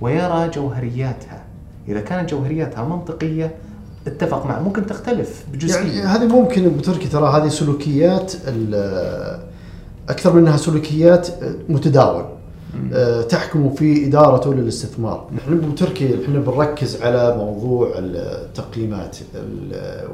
ويرى 0.00 0.48
جوهرياتها. 0.48 1.44
إذا 1.88 2.00
كانت 2.00 2.30
جوهرياتها 2.30 2.84
منطقية 2.84 3.54
اتفق 4.06 4.46
معه. 4.46 4.62
ممكن 4.62 4.86
تختلف 4.86 5.44
بجزئية. 5.52 5.98
يعني 5.98 6.00
هذه 6.00 6.26
ممكن 6.26 6.68
بتركي 6.68 7.08
ترى 7.08 7.28
هذه 7.28 7.48
سلوكيات 7.48 8.32
أكثر 10.08 10.32
منها 10.32 10.56
سلوكيات 10.56 11.28
متداول 11.68 12.24
آه، 12.92 13.22
تحكم 13.22 13.74
في 13.74 14.06
ادارته 14.06 14.54
للاستثمار. 14.54 15.28
نحن 15.36 15.70
بتركيا 15.72 16.24
إحنا 16.24 16.38
بنركز 16.38 17.02
على 17.02 17.36
موضوع 17.36 17.92
التقييمات 17.96 19.16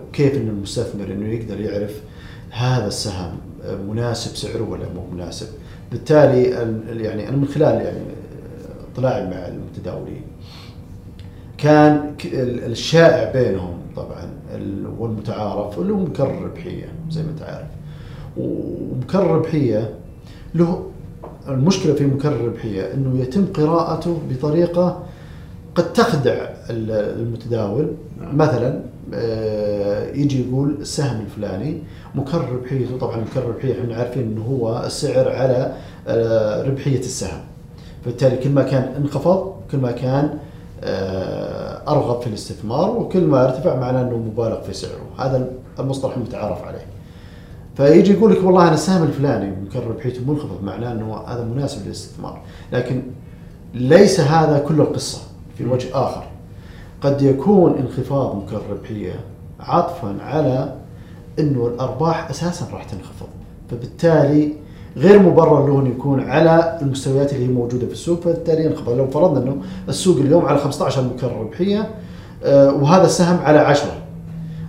وكيف 0.09 0.37
إن 0.37 0.49
المستثمر 0.49 1.05
إنه 1.05 1.29
يقدر 1.29 1.61
يعرف 1.61 2.01
هذا 2.53 2.87
السهم 2.87 3.39
مناسب 3.89 4.37
سعره 4.37 4.71
ولا 4.71 4.85
مو 4.95 5.07
مناسب. 5.13 5.47
بالتالي 5.91 6.43
يعني 7.03 7.29
أنا 7.29 7.37
من 7.37 7.47
خلال 7.47 7.75
يعني 7.81 8.01
اطلاعي 8.93 9.27
مع 9.27 9.49
المتداولين 9.49 10.23
كان 11.59 12.15
الشائع 12.25 13.33
بينهم 13.33 13.75
طبعا 13.97 14.31
والمتعارف 14.99 15.79
اللي 15.79 15.93
هو 15.93 15.97
مكرر 15.97 16.39
الربحيه 16.39 16.89
زي 17.11 17.23
ما 17.23 17.31
أنت 17.31 17.43
عارف. 17.43 17.69
ومكرر 18.37 19.25
الربحيه 19.25 19.95
له 20.55 20.87
المشكلة 21.49 21.95
في 21.95 22.07
مكرر 22.07 22.37
الربحيه 22.37 22.95
إنه 22.95 23.21
يتم 23.23 23.47
قراءته 23.47 24.19
بطريقة 24.31 25.03
قد 25.75 25.93
تخدع 25.93 26.47
المتداول. 26.71 27.93
نعم. 28.21 28.37
مثلا 28.37 28.81
آه، 29.15 30.11
يجي 30.13 30.49
يقول 30.49 30.77
السهم 30.81 31.21
الفلاني 31.21 31.79
مكرر 32.15 32.53
ربحيته 32.53 32.99
طبعا 32.99 33.17
مكرر 33.17 33.47
ربحيه 33.47 33.81
إحنا 33.81 33.97
عارفين 33.97 34.23
إنه 34.23 34.43
هو 34.43 34.83
السعر 34.87 35.29
على 35.29 35.73
آه، 36.09 36.63
ربحية 36.63 36.99
السهم. 36.99 37.41
فبالتالي 38.05 38.37
كل 38.37 38.51
ما 38.51 38.63
كان 38.63 38.95
انخفض 38.97 39.53
كل 39.71 39.79
ما 39.79 39.93
كان 39.93 40.39
آه، 40.85 41.83
أرغب 41.89 42.21
في 42.21 42.27
الاستثمار 42.27 42.91
وكل 42.91 43.25
ما 43.25 43.45
ارتفع 43.45 43.77
معناه 43.77 44.03
إنه 44.03 44.17
مبالغ 44.17 44.61
في 44.61 44.73
سعره. 44.73 45.07
هذا 45.19 45.49
المصطلح 45.79 46.17
المتعارف 46.17 46.65
عليه. 46.65 46.87
فيجي 47.77 48.13
يقول 48.13 48.33
لك 48.33 48.45
والله 48.45 48.63
أنا 48.63 48.75
السهم 48.75 49.03
الفلاني 49.03 49.51
مكرر 49.67 49.87
ربحيته 49.87 50.21
منخفض 50.27 50.65
معناه 50.65 50.93
إنه 50.93 51.17
هذا 51.17 51.45
مناسب 51.45 51.87
للاستثمار. 51.87 52.41
لكن 52.73 53.03
ليس 53.75 54.21
هذا 54.21 54.59
كل 54.59 54.81
القصة. 54.81 55.32
في 55.63 55.69
وجه 55.69 55.89
آخر. 55.95 56.25
قد 57.01 57.23
يكون 57.23 57.75
انخفاض 57.79 58.37
مكرر 58.37 58.63
ربحيه 58.71 59.21
عطفا 59.61 60.17
على 60.23 60.75
إنه 61.39 61.67
الأرباح 61.67 62.31
أساسا 62.31 62.67
راح 62.73 62.85
تنخفض. 62.85 63.27
فبالتالي 63.71 64.53
غير 64.97 65.23
مبرر 65.23 65.67
له 65.67 65.81
انه 65.81 65.89
يكون 65.89 66.21
على 66.21 66.79
المستويات 66.83 67.33
اللي 67.33 67.45
هي 67.45 67.49
موجودة 67.51 67.87
في 67.87 67.93
السوق 67.93 68.21
فبالتالي 68.21 68.65
ينخفض 68.65 68.93
لو 68.93 69.07
فرضنا 69.07 69.43
إنه 69.43 69.57
السوق 69.89 70.17
اليوم 70.17 70.45
على 70.47 70.59
15 70.59 71.03
مكرر 71.03 71.41
ربحيه 71.41 71.91
آه، 72.45 72.73
وهذا 72.73 73.05
السهم 73.05 73.39
على 73.39 73.59
10 73.59 73.91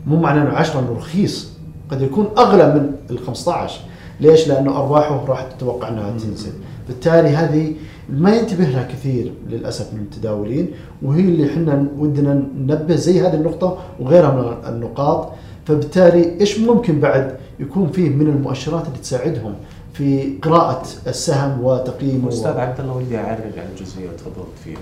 مو 0.07 0.19
معنى 0.19 0.41
إنه 0.41 0.49
10 0.49 0.79
إنه 0.79 0.95
رخيص. 0.97 1.53
قد 1.91 2.01
يكون 2.01 2.27
أغلى 2.37 2.67
من 2.75 2.91
ال 3.11 3.19
15 3.19 3.79
ليش؟ 4.19 4.47
لأنه 4.47 4.77
أرباحه 4.77 5.25
راح 5.25 5.41
تتوقع 5.41 5.89
إنها 5.89 6.11
تنزل. 6.11 6.51
بالتالي 6.87 7.29
هذه 7.29 7.73
ما 8.09 8.35
ينتبه 8.35 8.63
لها 8.63 8.83
كثير 8.83 9.33
للأسف 9.49 9.93
من 9.93 9.99
المتداولين 9.99 10.67
وهي 11.01 11.21
اللي 11.21 11.53
إحنا 11.53 11.87
ودنا 11.97 12.33
ننبه 12.33 12.95
زي 12.95 13.21
هذه 13.21 13.33
النقطة 13.33 13.77
وغيرها 13.99 14.31
من 14.31 14.73
النقاط. 14.73 15.31
فبالتالي 15.65 16.39
إيش 16.41 16.59
ممكن 16.59 16.99
بعد 16.99 17.37
يكون 17.59 17.91
فيه 17.91 18.09
من 18.09 18.27
المؤشرات 18.27 18.87
اللي 18.87 18.97
تساعدهم 18.97 19.55
في 19.93 20.37
قراءة 20.41 20.83
السهم 21.07 21.63
وتقييمه؟ 21.63 22.29
أستاذ 22.29 22.57
عبد 22.57 22.79
الله 22.79 22.93
ودي 22.93 23.17
أعرج 23.17 23.59
عن 23.59 23.67
جزئية 23.79 24.09
تفضلت 24.09 24.57
فيها. 24.63 24.77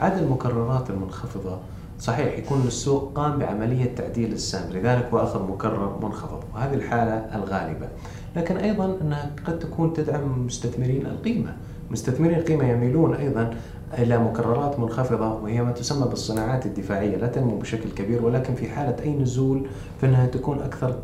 عدد 0.00 0.22
المكررات 0.22 0.90
المنخفضة 0.90 1.58
صحيح 2.00 2.38
يكون 2.38 2.64
السوق 2.66 3.12
قام 3.14 3.38
بعملية 3.38 3.94
تعديل 3.96 4.32
السهم 4.32 4.72
لذلك 4.72 5.08
هو 5.12 5.18
أخذ 5.18 5.42
مكرر 5.42 5.98
منخفض 6.02 6.40
وهذه 6.54 6.74
الحالة 6.74 7.26
الغالبة. 7.34 7.88
لكن 8.36 8.56
أيضا 8.56 8.96
أنها 9.02 9.30
قد 9.46 9.58
تكون 9.58 9.92
تدعم 9.92 10.46
مستثمرين 10.46 11.06
القيمة. 11.06 11.56
مستثمرين 11.90 12.38
القيمة 12.38 12.64
يميلون 12.64 13.14
أيضا 13.14 13.54
إلى 13.98 14.18
مكررات 14.18 14.80
منخفضة 14.80 15.34
وهي 15.34 15.62
ما 15.62 15.72
تسمى 15.72 16.08
بالصناعات 16.08 16.66
الدفاعية 16.66 17.16
لا 17.16 17.26
تنمو 17.26 17.58
بشكل 17.58 17.90
كبير 17.90 18.24
ولكن 18.24 18.54
في 18.54 18.68
حالة 18.68 18.96
أي 19.02 19.16
نزول 19.16 19.66
فإنها 20.00 20.26
تكون 20.26 20.58
أكثر 20.58 20.94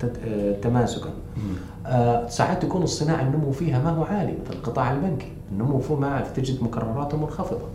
تماسكا. 0.63 1.11
آه 1.87 2.29
ساعات 2.29 2.63
تكون 2.63 2.83
الصناعة 2.83 3.23
النمو 3.23 3.53
فيها 3.53 3.83
ما 3.83 3.91
هو 3.91 4.05
عالي 4.05 4.33
مثل 4.45 4.55
القطاع 4.55 4.93
البنكي. 4.93 5.33
النمو 5.53 5.79
فيه 5.79 5.95
ما 5.95 6.25
تجد 6.37 6.63
مكرراته 6.63 7.19
منخفضة. 7.19 7.67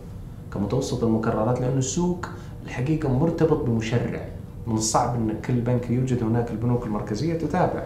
كمتوسط 0.54 1.04
المكررات 1.04 1.60
لأن 1.60 1.78
السوق 1.78 2.26
الحقيقة 2.64 3.08
مرتبط 3.08 3.64
بمشرع. 3.64 4.20
من 4.66 4.74
الصعب 4.74 5.14
إن 5.14 5.34
كل 5.44 5.54
بنك 5.54 5.90
يوجد 5.90 6.22
هناك 6.22 6.50
البنوك 6.50 6.86
المركزية 6.86 7.34
تتابع. 7.34 7.84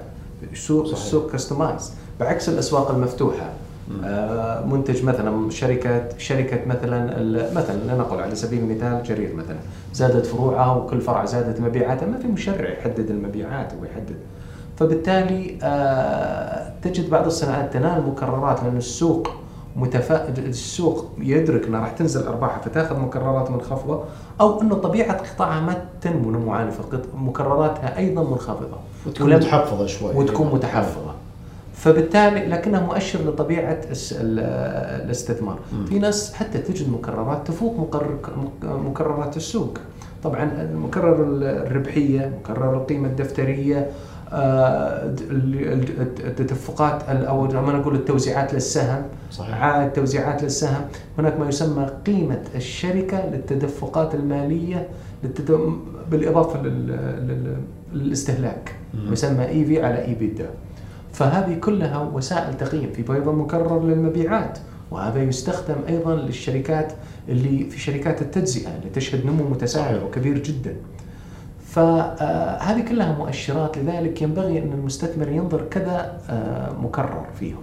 السوق 0.52 0.84
صحيح. 0.86 0.98
السوق 0.98 1.32
كستمايز 1.32 1.92
بعكس 2.20 2.48
الأسواق 2.48 2.90
المفتوحة 2.90 3.44
آه 3.44 3.52
منتج 4.66 5.04
مثلا 5.04 5.50
شركه 5.50 6.18
شركة 6.18 6.59
مثلا 6.66 7.23
مثلا 7.54 7.94
لنقل 7.94 8.20
على 8.20 8.35
سبيل 8.35 8.61
المثال 8.61 9.02
جرير 9.02 9.35
مثلا. 9.37 9.59
زادت 9.94 10.26
فروعها 10.26 10.76
وكل 10.76 11.00
فرع 11.00 11.25
زادت 11.25 11.61
مبيعاتها 11.61 12.06
ما 12.06 12.18
في 12.18 12.28
مشرع 12.28 12.70
يحدد 12.70 13.11
المبيعات 13.11 13.73
ويحدد 13.82 14.16
فبالتالي 14.76 15.59
آه 15.62 16.73
تجد 16.82 17.11
بعض 17.11 17.26
الصناعات 17.26 17.73
تنال 17.73 18.06
مكررات 18.06 18.62
لأن 18.62 18.76
السوق 18.76 19.30
متفا... 19.76 20.28
السوق 20.28 21.06
يدرك 21.18 21.66
إنها 21.66 21.80
راح 21.80 21.90
تنزل 21.90 22.26
أرباحها 22.26 22.59
فتأخذ 22.59 22.99
مكررات 22.99 23.50
منخفضه 23.50 24.04
أو 24.40 24.62
إنه 24.62 24.75
طبيعة 24.75 25.16
قطاعها 25.16 25.61
ما 25.61 25.85
تنمو 26.00 26.30
نمو 26.30 26.52
عالي 26.52 26.70
فمكرراتها 26.70 27.99
أيضا 27.99 28.23
منخفضة. 28.23 28.76
وتكون 29.06 29.35
متحفظة 29.35 29.87
شوي. 29.87 30.14
وتكون 30.14 30.54
متحفظة. 30.54 31.14
فبالتالي 31.80 32.46
لكنها 32.46 32.80
مؤشر 32.80 33.18
لطبيعة 33.18 33.80
الاستثمار. 34.20 35.58
م. 35.72 35.84
في 35.84 35.99
ناس 35.99 36.34
حتى 36.34 36.58
تجد 36.58 36.88
مكررات 36.88 37.46
تفوق 37.49 37.80
مكرر 37.80 38.18
مكررات 38.62 39.37
السوق. 39.37 39.78
طبعا 40.22 40.70
مكرر 40.75 41.26
الربحية 41.42 42.32
مكرر 42.40 42.75
القيمة 42.76 43.08
الدفترية 43.08 43.90
آه، 44.32 45.14
التدفقات 46.25 47.02
أو 47.02 47.46
لما 47.46 47.72
نقول 47.72 47.94
التوزيعات 47.94 48.54
للسهم. 48.54 49.02
صحيح. 49.30 49.62
عائد 49.62 49.92
توزيعات 49.92 50.42
للسهم. 50.42 50.84
هناك 51.18 51.40
ما 51.40 51.49
يسمى 51.49 51.90
قيمة 52.06 52.42
الشركة 52.54 53.26
للتدفقات 53.30 54.14
المالية 54.14 54.88
بالإضافة 56.10 56.62
للاستهلاك. 57.94 58.75
يسمى 59.10 59.49
إي 59.49 59.64
في 59.64 59.82
على 59.82 60.04
إي 60.04 60.14
بيدا 60.14 60.46
فهذه 61.12 61.55
كلها 61.55 61.99
وسائل 61.99 62.57
تقييم 62.57 62.93
في 62.93 63.12
أيضا 63.12 63.33
مكرر 63.33 63.83
للمبيعات 63.83 64.59
وهذا 64.90 65.23
يستخدم 65.23 65.76
أيضا 65.88 66.14
للشركات 66.14 66.93
اللي 67.29 67.64
في 67.64 67.81
شركات 67.81 68.23
التجزئة 68.23 68.69
اللي 68.76 68.90
تشهد 68.90 69.26
نمو 69.26 69.49
متسارع 69.49 70.02
وكبير 70.02 70.38
جدا. 70.38 70.76
فهذه 71.67 72.81
كلها 72.88 73.12
مؤشرات 73.19 73.79
لذلك 73.79 74.23
ينبغي 74.23 74.59
أن 74.59 74.73
المستثمر 74.73 75.29
ينظر 75.29 75.62
كذا 75.71 76.19
آه، 76.31 76.73
مكرر 76.83 77.26
فيهم. 77.40 77.62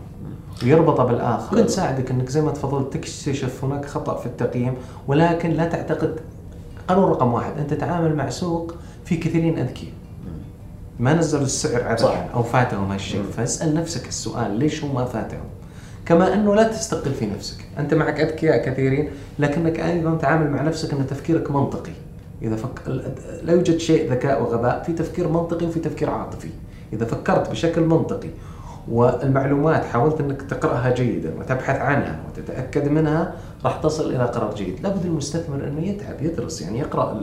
ويربطه 0.64 1.04
بالآخر. 1.04 1.56
ممكن 1.56 1.68
تساعدك 1.68 2.12
أنك 2.12 2.30
زي 2.30 2.42
ما 2.42 2.52
تفضلت 2.52 2.94
تكتشف 2.94 3.64
هناك 3.64 3.86
خطأ 3.86 4.18
في 4.18 4.26
التقييم 4.26 4.74
ولكن 5.08 5.50
لا 5.50 5.66
تعتقد 5.66 6.20
قانون 6.88 7.10
رقم 7.10 7.34
واحد 7.34 7.58
أنت 7.58 7.74
تتعامل 7.74 8.16
مع 8.16 8.30
سوق 8.30 8.76
في 9.06 9.18
كثيرين 9.18 9.60
أذكياء. 9.60 9.92
ما 11.00 11.14
نزلوا 11.14 11.44
السعر 11.44 11.84
عبثا 11.84 12.30
أو 12.34 12.44
فاتهم 12.44 12.92
هالشيء 12.92 13.24
فاسأل 13.38 13.74
نفسك 13.74 14.08
السؤال 14.08 14.52
ليش 14.52 14.84
هم 14.84 14.96
ما 14.96 15.06
فاتهم؟ 15.06 15.44
كما 16.06 16.34
أنه 16.34 16.56
لا 16.56 16.64
تستقل 16.64 17.14
في 17.14 17.26
نفسك. 17.26 17.66
أنت 17.80 17.94
معك 17.94 18.20
أذكياء 18.20 18.66
كثيرين 18.66 19.10
لكنك 19.40 19.80
أيضا 19.80 20.16
تعامل 20.16 20.52
مع 20.52 20.62
نفسك 20.62 20.94
أن 20.94 21.08
تفكيرك 21.08 21.52
منطقي. 21.52 21.92
إذا 22.42 22.56
فك... 22.56 22.88
لا 23.44 23.54
يوجد 23.54 23.78
شيء 23.78 24.12
ذكاء 24.12 24.42
وغباء 24.42 24.84
في 24.84 24.94
تفكير 24.94 25.28
منطقي 25.28 25.66
وفي 25.66 25.80
تفكير 25.80 26.10
عاطفي. 26.10 26.50
إذا 26.94 27.06
فكرت 27.06 27.50
بشكل 27.50 27.82
منطقي 27.82 28.30
والمعلومات 28.92 29.86
حاولت 29.86 30.20
أنك 30.20 30.42
تقرأها 30.42 30.94
جيدا 30.94 31.34
وتبحث 31.40 31.80
عنها 31.80 32.20
وتتأكد 32.30 32.88
منها 32.88 33.34
راح 33.66 33.78
تصل 33.78 34.10
إلى 34.16 34.26
قرار 34.26 34.56
جيد. 34.56 34.80
لابد 34.84 35.06
المستثمر 35.06 35.68
أنه 35.68 35.88
يتعب 35.88 36.22
يدرس 36.22 36.62
يعني 36.62 36.80
يقرأ 36.80 37.22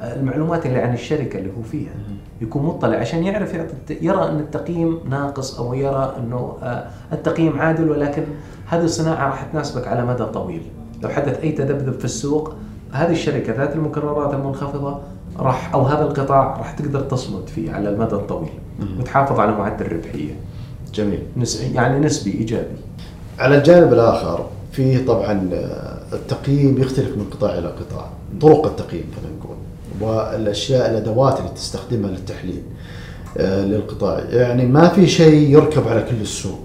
المعلومات 0.00 0.66
اللي 0.66 0.78
عن 0.78 0.94
الشركة 0.94 1.38
اللي 1.38 1.50
هو 1.58 1.62
فيها 1.62 1.92
يكون 2.40 2.62
مطلع 2.62 2.96
عشان 2.96 3.24
يعرف 3.24 3.54
يرى 3.90 4.28
إن 4.28 4.40
التقييم 4.40 5.00
ناقص 5.10 5.58
أو 5.58 5.74
يرى 5.74 6.14
إنه 6.18 6.56
آه، 6.62 6.86
التقييم 7.12 7.58
عادل 7.58 7.90
ولكن 7.90 8.22
هذه 8.66 8.84
الصناعة 8.84 9.28
راح 9.28 9.42
تناسبك 9.42 9.88
على 9.88 10.04
مدى 10.04 10.24
طويل 10.24 10.62
لو 11.02 11.08
حدث 11.08 11.40
أي 11.40 11.52
تذبذب 11.52 11.98
في 11.98 12.04
السوق 12.04 12.54
هذه 12.92 13.12
الشركة 13.12 13.52
ذات 13.52 13.74
المكررات 13.74 14.34
المنخفضة 14.34 14.98
راح 15.38 15.74
أو 15.74 15.82
هذا 15.82 16.02
القطاع 16.02 16.56
راح 16.58 16.72
تقدر 16.72 17.00
تصمد 17.00 17.48
فيه 17.48 17.72
على 17.72 17.88
المدى 17.88 18.14
الطويل 18.14 18.50
وتحافظ 18.98 19.40
على 19.40 19.52
معدل 19.52 19.86
الربحية. 19.86 20.34
جميل. 20.94 21.22
يعني 21.74 21.98
نسبي 21.98 22.30
إيجابي. 22.32 22.76
على 23.38 23.58
الجانب 23.58 23.92
الآخر 23.92 24.46
في 24.72 25.04
طبعا 25.04 25.50
آه، 25.52 25.98
التقييم 26.12 26.78
يختلف 26.78 27.16
من 27.16 27.24
قطاع 27.30 27.58
إلى 27.58 27.68
قطاع، 27.68 28.06
طرق 28.40 28.66
التقييم 28.66 29.04
خلينا 29.16 29.36
نقول 29.38 29.56
والأشياء 30.00 30.90
الأدوات 30.90 31.38
اللي 31.38 31.50
تستخدمها 31.50 32.10
للتحليل 32.10 32.62
آه، 33.38 33.64
للقطاع، 33.64 34.20
يعني 34.30 34.66
ما 34.66 34.88
في 34.88 35.06
شيء 35.06 35.50
يركب 35.50 35.88
على 35.88 36.02
كل 36.02 36.20
السوق 36.20 36.64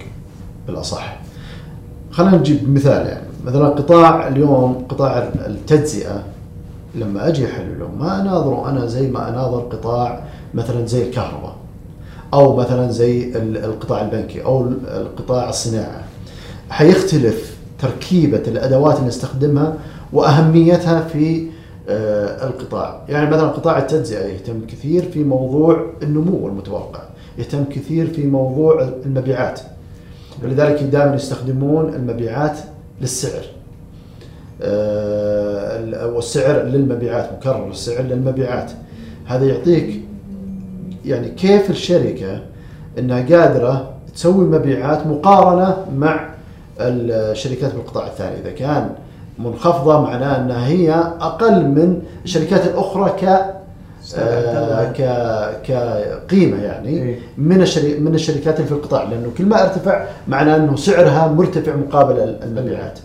بالأصح. 0.67 1.19
خلينا 2.11 2.37
نجيب 2.37 2.73
مثال 2.73 3.07
يعني. 3.07 3.27
مثلا 3.45 3.67
قطاع 3.67 4.27
اليوم 4.27 4.85
قطاع 4.89 5.17
التجزئة 5.47 6.23
لما 6.95 7.27
أجي 7.27 7.45
أحلله 7.45 7.89
ما 7.99 8.21
اناظره 8.21 8.69
أنا 8.69 8.85
زي 8.85 9.07
ما 9.07 9.29
أناظر 9.29 9.59
قطاع 9.59 10.23
مثلا 10.53 10.85
زي 10.85 11.03
الكهرباء 11.03 11.55
أو 12.33 12.55
مثلا 12.55 12.91
زي 12.91 13.31
القطاع 13.65 14.01
البنكي 14.01 14.43
أو 14.43 14.67
القطاع 14.87 15.49
الصناعة. 15.49 16.03
حيختلف 16.69 17.55
تركيبة 17.81 18.41
الأدوات 18.47 18.95
اللي 18.95 19.07
نستخدمها 19.07 19.73
وأهميتها 20.13 21.01
في 21.01 21.47
القطاع. 21.87 23.01
يعني 23.09 23.29
مثلا 23.29 23.47
قطاع 23.47 23.77
التجزئة 23.77 24.25
يهتم 24.25 24.65
كثير 24.67 25.11
في 25.11 25.23
موضوع 25.23 25.85
النمو 26.03 26.47
المتوقع 26.47 26.99
يهتم 27.37 27.63
كثير 27.63 28.07
في 28.07 28.27
موضوع 28.27 28.89
المبيعات. 29.05 29.59
ولذلك 30.43 30.83
دائما 30.83 31.15
يستخدمون 31.15 31.93
المبيعات 31.93 32.57
للسعر. 33.01 33.43
آه، 34.61 36.07
والسعر 36.07 36.61
للمبيعات 36.63 37.29
مكرر 37.33 37.69
السعر 37.69 38.03
للمبيعات. 38.03 38.71
هذا 39.25 39.45
يعطيك 39.45 40.01
يعني 41.05 41.29
كيف 41.29 41.69
الشركة 41.69 42.41
إنها 42.99 43.37
قادرة 43.37 43.91
تسوي 44.15 44.45
مبيعات 44.45 45.07
مقارنة 45.07 45.85
مع 45.97 46.29
الشركات 46.79 47.73
بالقطاع 47.73 48.07
الثاني. 48.07 48.39
إذا 48.39 48.51
كان 48.51 48.89
منخفضة 49.39 50.01
معناه 50.01 50.37
إنها 50.37 50.67
هي 50.67 50.93
أقل 51.19 51.65
من 51.65 52.01
الشركات 52.23 52.65
الأخرى 52.65 53.09
ك 53.09 53.55
آه 54.17 54.91
ك 54.91 55.01
كقيمة 55.63 56.57
يعني 56.57 56.87
إيه. 56.89 57.19
من 57.37 57.61
الشري 57.61 57.99
من 57.99 58.15
الشركات 58.15 58.55
اللي 58.55 58.67
في 58.67 58.73
القطاع 58.73 59.03
لأنه 59.03 59.31
كل 59.37 59.45
ما 59.45 59.63
أرتفع 59.63 60.05
معناه 60.27 60.55
إنه 60.55 60.75
سعرها 60.75 61.27
مرتفع 61.27 61.75
مقابل 61.75 62.19
المبيعات. 62.19 62.99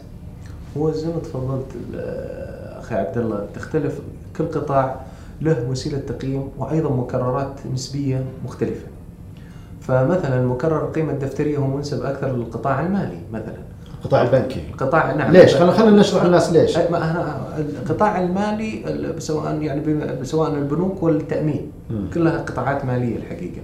هو 0.76 0.92
زي 0.92 1.06
ما 1.06 1.20
تفضلت 1.22 1.66
أخي 2.78 2.94
عبد 2.94 3.18
الله 3.18 3.46
تختلف 3.54 4.00
كل 4.38 4.44
قطاع 4.44 4.96
له 5.40 5.66
وسيلة 5.70 5.98
تقييم 5.98 6.48
وأيضا 6.58 6.90
مكررات 6.90 7.52
نسبية 7.74 8.24
مختلفة. 8.44 8.86
فمثلا 9.80 10.46
مكرر 10.46 10.84
القيمه 10.84 11.12
الدفترية 11.12 11.58
هو 11.58 11.66
منسب 11.66 12.04
أكثر 12.04 12.36
للقطاع 12.36 12.80
المالي 12.80 13.18
مثلا. 13.32 13.69
القطاع 14.00 14.22
البنكي. 14.22 14.60
القطاع 14.70 15.12
نعم. 15.12 15.32
ليش؟ 15.32 15.54
خلينا 15.54 15.72
خلينا 15.72 15.96
نشرح 15.96 16.22
الناس 16.22 16.52
ليش. 16.52 16.78
القطاع 17.58 18.20
المالي 18.20 18.84
سواء 19.18 19.62
يعني 19.62 20.24
سواء 20.24 20.50
البنوك 20.50 21.02
والتأمين. 21.02 21.72
م. 21.90 22.10
كلها 22.14 22.38
قطاعات 22.38 22.84
مالية 22.84 23.16
الحقيقة. 23.16 23.60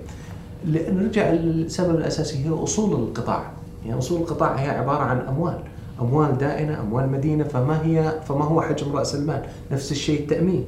نرجع 0.92 1.31
للسبب 1.31 1.94
الأساسي 1.94 2.44
هي 2.44 2.51
أصول 2.51 2.92
القطاع. 2.92 3.42
يعني 3.87 3.99
أصول 3.99 4.20
القطاع 4.20 4.55
هي 4.55 4.70
عبارة 4.70 5.03
عن 5.03 5.20
أموال. 5.20 5.59
أموال 6.01 6.38
دائنة 6.38 6.81
أموال 6.81 7.09
مدينة 7.09 7.44
فما 7.44 7.85
هي 7.85 8.12
فما 8.29 8.44
هو 8.44 8.62
حجم 8.62 8.96
رأس 8.96 9.14
المال؟ 9.14 9.42
نفس 9.72 9.92
الشيء 9.92 10.20
التأمين. 10.20 10.64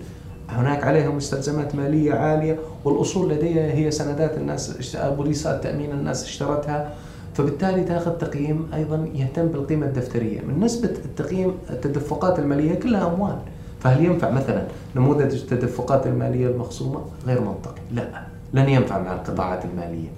هناك 0.48 0.84
عليها 0.84 1.10
مستلزمات 1.10 1.74
مالية 1.74 2.12
عالية 2.12 2.58
والأصول 2.84 3.30
لديها 3.30 3.72
هي 3.72 3.90
سندات 3.90 4.36
الناس 4.36 4.96
بوليصات 5.16 5.62
تامين 5.62 5.90
الناس 5.92 6.24
اشترتها. 6.24 6.92
فبالتالي 7.38 7.84
تاخذ 7.84 8.10
تقييم 8.10 8.70
أيضا 8.74 9.08
يهتم 9.14 9.46
بالقيمة 9.46 9.86
الدفترية، 9.86 10.40
من 10.40 10.60
نسبة 10.64 10.90
التقييم 11.04 11.52
التدفقات 11.70 12.38
المالية 12.38 12.74
كلها 12.74 13.14
أموال، 13.14 13.36
فهل 13.80 14.04
ينفع 14.04 14.30
مثلا 14.30 14.62
نموذج 14.96 15.34
التدفقات 15.34 16.06
المالية 16.06 16.48
المخصومة؟ 16.48 17.00
غير 17.26 17.40
منطقي، 17.40 17.80
لا، 17.92 18.22
لن 18.52 18.68
ينفع 18.68 18.98
مع 18.98 19.12
القطاعات 19.12 19.64
المالية. 19.64 20.08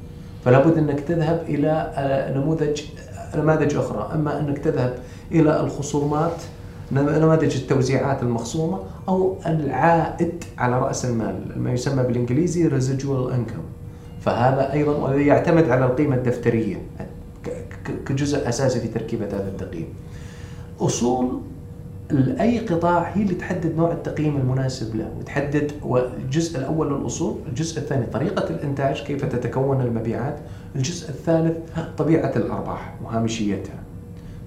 فلا 0.44 0.66
بد 0.66 0.78
أنك 0.78 1.00
تذهب 1.00 1.44
إلى 1.48 1.92
آه، 1.94 2.38
نموذج 2.38 2.82
نماذج 3.36 3.76
أخرى، 3.76 4.10
أما 4.14 4.40
أنك 4.40 4.58
تذهب 4.58 4.98
إلى 5.32 5.60
الخصومات 5.60 6.42
نماذج 6.92 7.56
التوزيعات 7.56 8.22
المخصومة 8.22 8.78
أو 9.08 9.36
العائد 9.46 10.44
على 10.58 10.78
رأس 10.78 11.04
المال 11.04 11.34
ما 11.56 11.72
يسمى 11.72 12.02
بالإنجليزي 12.02 12.70
residual 12.70 13.32
income. 13.32 13.66
فهذا 14.20 14.72
أيضا 14.72 15.14
يعتمد 15.14 15.70
على 15.70 15.84
القيمة 15.84 16.16
الدفترية. 16.16 16.76
كجزء 18.06 18.48
أساسي 18.48 18.80
في 18.80 18.88
تركيبة 18.88 19.26
هذا 19.26 19.48
التقييم. 19.48 19.88
أصول 20.80 21.40
أي 22.40 22.58
قطاع 22.58 23.02
هي 23.02 23.22
اللي 23.22 23.34
تحدد 23.34 23.76
نوع 23.76 23.92
التقييم 23.92 24.36
المناسب 24.36 24.96
له 24.96 25.10
وتحدد 25.20 25.72
الجزء 26.18 26.58
الأول 26.58 26.94
للاصول، 26.94 27.36
الجزء 27.48 27.78
الثاني 27.78 28.06
طريقة 28.06 28.50
الإنتاج 28.50 29.02
كيف 29.02 29.24
تتكون 29.24 29.80
المبيعات، 29.80 30.38
الجزء 30.76 31.08
الثالث 31.08 31.56
طبيعة 31.98 32.32
الأرباح 32.36 32.94
وهامشيتها. 33.04 33.80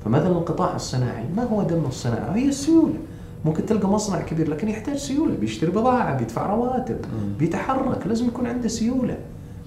فمثلا 0.06 0.28
القطاع 0.28 0.76
الصناعي 0.76 1.26
ما 1.36 1.44
هو 1.44 1.64
دم 1.64 1.86
الصناعة؟ 1.88 2.36
هي 2.36 2.48
السيولة. 2.48 2.98
ممكن 3.46 3.66
تلقى 3.66 3.88
مصنع 3.88 4.22
كبير 4.22 4.50
لكن 4.50 4.70
يحتاج 4.70 4.96
سيولة 4.96 5.36
بيشتري 5.36 5.72
بضاعة 5.72 6.18
بيدفع 6.18 6.56
رواتب 6.56 6.98
بيتحرك 7.40 8.08
لازم 8.08 8.28
يكون 8.28 8.48
عنده 8.48 8.68
سيولة 8.68 9.18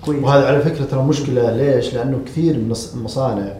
كويس 0.04 0.24
وهذا 0.24 0.46
على 0.46 0.60
فكرة 0.60 0.84
ترى 0.84 1.02
مشكلة 1.02 1.56
ليش؟ 1.56 1.94
لأنه 1.94 2.18
كثير 2.26 2.54
من 2.54 2.74
المصانع 2.94 3.52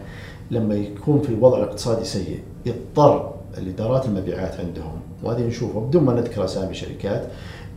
لما 0.50 0.74
يكون 0.74 1.20
في 1.20 1.34
وضع 1.40 1.62
اقتصادي 1.62 2.04
سيء 2.04 2.40
يضطر 2.66 3.32
الإدارات 3.58 4.06
المبيعات 4.06 4.54
عندهم. 4.60 5.00
وهذه 5.22 5.40
نشوفه 5.46 5.80
بدون 5.80 6.04
ما 6.04 6.14
نذكر 6.14 6.44
أسامي 6.44 6.74
شركات 6.74 7.28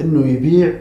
إنه 0.01 0.27
يبيع 0.27 0.73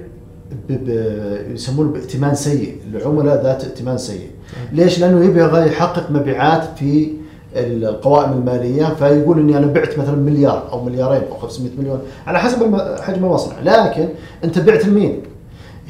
يسمونه 1.54 1.92
بائتمان 1.92 2.34
سيء. 2.34 2.76
العملاء 2.92 3.42
ذات 3.42 3.64
ائتمان 3.64 3.98
سيء. 3.98 4.30
ليش؟ 4.72 4.98
لأنه 4.98 5.24
يبغى 5.24 5.66
يحقق 5.66 6.10
مبيعات 6.10 6.78
في 6.78 7.08
القوائم 7.56 8.32
المالية 8.32 8.84
فيقول 8.84 9.38
إني 9.38 9.58
أنا 9.58 9.66
بعت 9.66 9.98
مثلا 9.98 10.16
مليار 10.16 10.68
أو 10.72 10.84
مليارين 10.84 11.22
أو 11.30 11.36
500 11.36 11.70
مليون 11.78 12.00
على 12.26 12.38
حسب 12.38 12.76
حجم 13.00 13.24
المصنع. 13.24 13.60
لكن 13.62 14.08
أنت 14.44 14.58
بعت 14.58 14.84
لمين؟ 14.86 15.22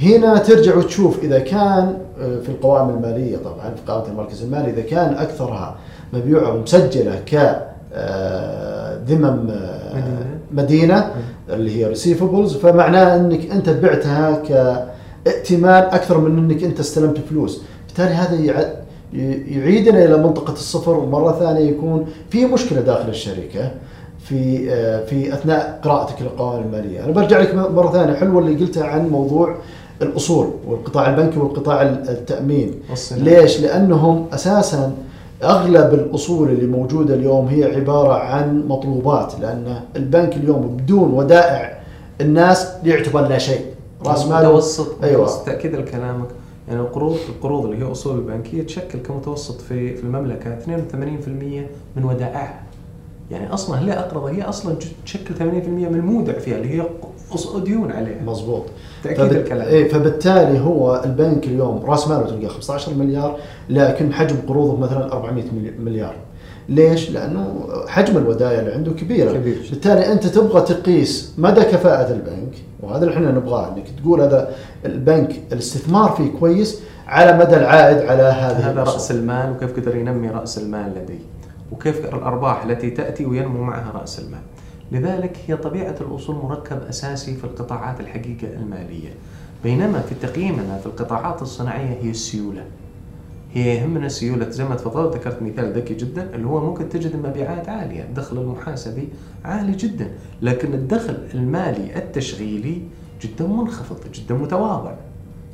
هنا 0.03 0.39
ترجع 0.39 0.77
وتشوف 0.77 1.23
إذا 1.23 1.39
كان 1.39 1.99
آه، 2.21 2.41
في 2.41 2.49
القوائم 2.49 2.89
المالية 2.89 3.37
طبعا 3.37 3.75
في 3.75 3.83
قائمة 3.87 4.09
المركز 4.09 4.43
المالي 4.43 4.71
إذا 4.71 4.81
كان 4.81 5.15
أكثرها 5.15 5.77
مبيوعه 6.13 6.55
ومسجله 6.55 7.21
ك 7.27 7.35
آه، 7.93 8.99
ذمم 9.09 9.51
آه، 9.51 9.95
مدينة. 9.95 10.27
مدينة 10.53 11.11
اللي 11.51 11.77
هي 11.77 11.87
ريسيفبلز 11.87 12.57
فمعناه 12.57 13.17
إنك 13.17 13.51
أنت 13.51 13.71
بعتها 13.71 14.43
كائتمان 14.49 15.83
أكثر 15.83 16.19
من 16.19 16.39
إنك 16.39 16.65
أنت 16.65 16.81
استلمت 16.81 17.19
فلوس 17.19 17.63
بالتالي 17.87 18.15
هذا 18.15 18.35
يعيدنا 19.49 20.05
إلى 20.05 20.17
منطقة 20.17 20.53
الصفر 20.53 20.99
ومرة 20.99 21.39
ثانية 21.39 21.71
يكون 21.71 22.07
في 22.31 22.47
مشكلة 22.47 22.81
داخل 22.81 23.09
الشركة 23.09 23.71
في 24.19 24.71
آه، 24.71 25.05
في 25.05 25.35
أثناء 25.35 25.81
قراءتك 25.83 26.23
للقوائم 26.23 26.63
المالية، 26.63 27.05
أنا 27.05 27.13
برجع 27.13 27.39
لك 27.39 27.55
مرة 27.55 27.93
ثانية 27.93 28.15
حلوة 28.15 28.43
اللي 28.43 28.65
قلتها 28.65 28.85
عن 28.85 29.09
موضوع 29.09 29.57
الأصول 30.03 30.51
والقطاع 30.67 31.11
البنكي 31.11 31.39
والقطاع 31.39 31.83
التأمين. 31.83 32.75
ليش؟ 33.17 33.61
لأنهم 33.61 34.27
أساسا 34.33 34.93
أغلب 35.43 35.95
الأصول 35.95 36.49
اللي 36.49 36.67
موجودة 36.67 37.15
اليوم 37.15 37.47
هي 37.47 37.65
عبارة 37.77 38.13
عن 38.15 38.69
مطلوبات 38.69 39.35
لأن 39.41 39.81
البنك 39.97 40.37
اليوم 40.37 40.77
بدون 40.77 41.13
ودائع 41.15 41.81
الناس 42.21 42.73
يعتبر 42.85 43.21
لا 43.21 43.39
شيء. 43.39 43.65
رأس 44.07 44.27
مال 44.27 44.47
متوسط. 44.47 45.05
أيوه. 45.05 45.23
متوسط 45.23 45.47
تاكيدا 45.47 45.79
لكلامك. 45.79 46.27
يعني 46.69 46.81
القروض 46.81 47.17
القروض 47.29 47.65
اللي 47.65 47.85
هي 47.87 47.93
أصول 47.93 48.17
البنكية 48.19 48.63
تشكل 48.63 48.99
كمتوسط 48.99 49.61
في 49.61 49.97
في 49.97 50.03
المملكة 50.03 50.59
82% 50.59 51.67
من 51.97 52.05
ودائعها. 52.05 52.63
يعني 53.31 53.55
أصلا 53.55 53.81
ليه 53.85 53.93
اقرض 54.01 54.25
هي 54.25 54.43
أصلا 54.43 54.75
تشكل 55.05 55.35
80% 55.39 55.43
من 55.43 55.95
المودع 55.95 56.39
فيها 56.39 56.57
اللي 56.57 56.81
هي 56.81 56.83
ديون 57.65 57.93
عليها 57.93 58.23
مضبوط 58.27 58.63
تأكيد 59.05 59.19
فبت- 59.27 59.33
الكلام 59.37 59.69
إيه 59.69 59.89
فبالتالي 59.89 60.61
هو 60.61 61.03
البنك 61.05 61.45
اليوم 61.47 61.85
رأس 61.87 62.09
ماله 62.09 62.27
تلقاه 62.27 62.49
15 62.49 62.95
مليار 62.95 63.37
لكن 63.71 64.13
حجم 64.13 64.37
قروضه 64.49 64.77
مثلا 64.77 65.13
400 65.13 65.45
ملي- 65.53 65.73
مليار 65.79 66.15
ليش؟ 66.69 67.11
لأنه 67.11 67.55
حجم 67.89 68.17
الودائع 68.17 68.59
اللي 68.61 68.73
عنده 68.73 68.93
كبيره 68.93 69.33
كبير. 69.33 69.67
بالتالي 69.71 70.13
أنت 70.13 70.27
تبغى 70.27 70.61
تقيس 70.61 71.33
مدى 71.39 71.61
كفاءة 71.61 72.13
البنك 72.13 72.53
وهذا 72.81 73.05
اللي 73.05 73.15
إحنا 73.15 73.31
نبغاه 73.33 73.69
إنك 73.77 73.85
تقول 74.03 74.21
هذا 74.21 74.51
البنك 74.85 75.41
الاستثمار 75.53 76.11
فيه 76.11 76.31
كويس 76.41 76.81
على 77.07 77.39
مدى 77.39 77.57
العائد 77.57 77.97
على 77.99 78.23
هذه 78.23 78.59
هذا 78.71 78.73
الأصول. 78.73 78.95
راس 78.95 79.11
المال 79.11 79.53
وكيف 79.53 79.77
قدر 79.77 79.97
ينمي 79.97 80.29
رأس 80.29 80.59
المال 80.59 80.91
لديه 80.97 81.19
وكيف 81.73 82.05
الأرباح 82.05 82.65
التي 82.65 82.91
تأتي 82.91 83.27
وينمو 83.27 83.63
معها 83.65 83.91
رأس 83.91 84.19
المال. 84.19 84.41
لذلك 84.93 85.39
هي 85.47 85.57
طبيعة 85.57 85.95
الأصول 86.01 86.37
مركب 86.37 86.83
أساسي 86.83 87.37
في 87.37 87.45
القطاعات 87.45 88.01
الحقيقة 88.01 88.49
المالية. 88.57 89.11
بينما 89.65 90.01
في 90.01 90.15
تقييمنا 90.15 90.79
في 90.79 90.87
القطاعات 90.87 91.43
الصناعية 91.43 91.99
هي 92.03 92.11
السيولة. 92.11 92.65
هي 93.55 93.77
يهمنا 93.77 94.09
سيولة 94.09 94.51
زي 94.51 94.65
ما 94.65 94.75
تفضلت 94.75 95.15
ذكرت 95.17 95.43
مثال 95.43 95.73
ذكي 95.73 95.95
جدا 95.95 96.35
اللي 96.35 96.47
هو 96.47 96.61
ممكن 96.61 96.89
تجد 96.89 97.13
المبيعات 97.15 97.69
عالية. 97.69 98.03
الدخل 98.03 98.39
المحاسبي 98.39 99.09
عالي 99.45 99.73
جدا 99.73 100.11
لكن 100.43 100.75
الدخل 100.75 101.19
المالي 101.35 101.97
التشغيلي 101.97 102.83
جدا 103.23 103.47
منخفض 103.47 104.01
جدا 104.15 104.35
متواضع. 104.35 104.95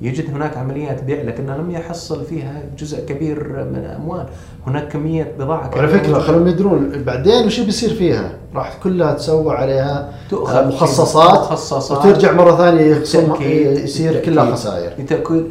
يجد 0.02 0.30
هناك 0.34 0.56
عمليات 0.56 1.04
بيع 1.04 1.22
لكنها 1.22 1.58
لم 1.58 1.70
يحصل 1.70 2.24
فيها 2.24 2.62
جزء 2.78 3.06
كبير 3.06 3.48
من 3.48 3.76
الأموال 3.84 4.26
هناك 4.66 4.88
كمية 4.88 5.32
بضاعة 5.38 5.70
وعلى 5.76 5.86
كبيرة 5.88 6.02
فكرة 6.02 6.18
خلوهم 6.18 6.46
يدرون 6.46 7.02
بعدين 7.06 7.46
وش 7.46 7.60
بيصير 7.60 7.94
فيها؟ 7.94 8.30
راح 8.54 8.78
كلها 8.82 9.12
تسوى 9.12 9.54
عليها 9.54 10.12
تؤخذ 10.30 10.68
مخصصات 10.68 11.38
مخصصات 11.38 11.98
وترجع 11.98 12.32
مرة 12.32 12.56
ثانية 12.56 12.80
يخصم 12.82 13.20
بالتأكيد. 13.20 13.78
يصير. 13.84 14.20
كلها 14.20 14.54
خسائر 14.54 14.92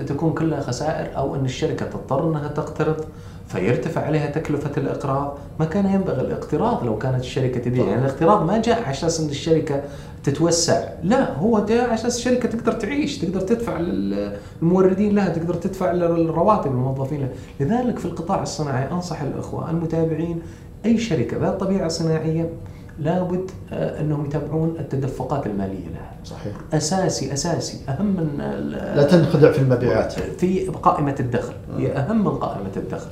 تكون 0.08 0.34
كلها 0.34 0.62
خسائر 0.62 1.17
أو 1.17 1.36
إن 1.36 1.45
الشركة 1.45 1.86
تضطر 1.86 2.29
إنها 2.29 2.47
تقترض 2.47 3.06
فيرتفع 3.47 4.01
عليها 4.01 4.29
تكلفة 4.29 4.71
الإقراض، 4.77 5.38
ما 5.60 5.65
كان 5.65 5.86
ينبغي 5.86 6.21
الاقتراض 6.21 6.84
لو 6.84 6.97
كانت 6.97 7.19
الشركة 7.19 7.60
تبيع، 7.60 7.86
يعني 7.86 8.01
الاقتراض 8.01 8.45
ما 8.45 8.62
جاء 8.62 8.84
على 8.84 8.91
أساس 8.91 9.19
ان 9.19 9.29
الشركة 9.29 9.82
تتوسع، 10.23 10.89
لا 11.03 11.38
هو 11.38 11.65
جاء 11.65 11.84
على 11.84 11.93
أساس 11.93 12.17
الشركة 12.17 12.49
تقدر 12.49 12.71
تعيش، 12.71 13.17
تقدر 13.17 13.41
تدفع 13.41 13.79
للموردين 13.79 15.15
لها، 15.15 15.29
تقدر 15.29 15.53
تدفع 15.53 15.91
للرواتب 15.91 16.71
الموظفين 16.71 17.19
لها، 17.19 17.29
لذلك 17.60 17.99
في 17.99 18.06
القطاع 18.06 18.41
الصناعي 18.41 18.91
أنصح 18.91 19.21
الإخوة 19.21 19.69
المتابعين 19.69 20.41
أي 20.86 20.97
شركة 20.97 21.38
ذات 21.38 21.60
طبيعة 21.60 21.88
صناعية 21.88 22.49
لابد 22.99 23.51
آه، 23.73 24.01
أنهم 24.01 24.25
يتابعون 24.25 24.75
التدفقات 24.79 25.45
المالية 25.45 25.88
لها. 25.88 26.12
صحيح. 26.25 26.53
أساسي 26.73 27.34
أساسي 27.34 27.77
أهم 27.89 28.06
من 28.06 28.38
لا 28.95 29.03
تنخدع 29.03 29.51
في 29.51 29.60
المبيعات. 29.60 30.13
في 30.13 30.67
قائمة 30.84 31.15
الدخل. 31.19 31.53
هي 31.77 31.91
أهم 31.91 32.23
من 32.23 32.32
قائمة 32.32 32.71
الدخل. 32.77 33.10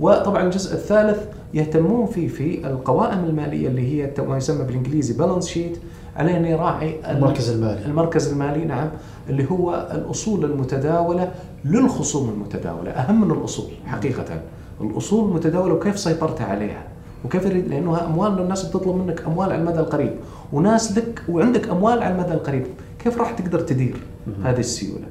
وطبعا 0.00 0.42
الجزء 0.44 0.74
الثالث 0.74 1.18
يهتمون 1.54 2.06
فيه 2.06 2.28
في 2.28 2.66
القوائم 2.66 3.24
المالية 3.24 3.68
اللي 3.68 4.02
هي 4.04 4.10
ما 4.28 4.36
يسمى 4.36 4.64
بالإنجليزي 4.64 5.14
بالانس 5.18 5.46
شيت 5.48 5.78
عليه 6.16 6.36
ان 6.36 6.44
يراعي 6.44 6.98
ال- 7.00 7.04
المركز 7.06 7.50
المالي. 7.50 7.84
المركز 7.86 8.28
المالي 8.32 8.64
نعم 8.64 8.88
اللي 9.30 9.50
هو 9.50 9.88
الأصول 9.94 10.44
المتداولة 10.44 11.30
للخصوم 11.64 12.28
المتداولة 12.28 12.90
أهم 12.90 13.20
من 13.20 13.30
الأصول 13.30 13.70
حقيقة. 13.86 14.40
الأصول 14.80 15.28
المتداولة 15.28 15.74
وكيف 15.74 15.98
سيطرت 15.98 16.40
عليها؟ 16.40 16.82
وكيف 17.24 17.46
لأنه 17.46 18.04
أموال 18.06 18.40
الناس 18.42 18.64
بتطلب 18.66 18.96
منك 18.96 19.22
أموال 19.26 19.52
على 19.52 19.60
المدى 19.62 19.78
القريب 19.78 20.12
وناس 20.52 20.98
لك 20.98 21.22
وعندك 21.28 21.68
أموال 21.68 22.02
على 22.02 22.14
المدى 22.14 22.32
القريب 22.34 22.66
كيف 23.04 23.18
راح 23.18 23.30
تقدر 23.30 23.60
تدير 23.60 23.96
هذه 24.44 24.58
السيولة؟ 24.60 25.04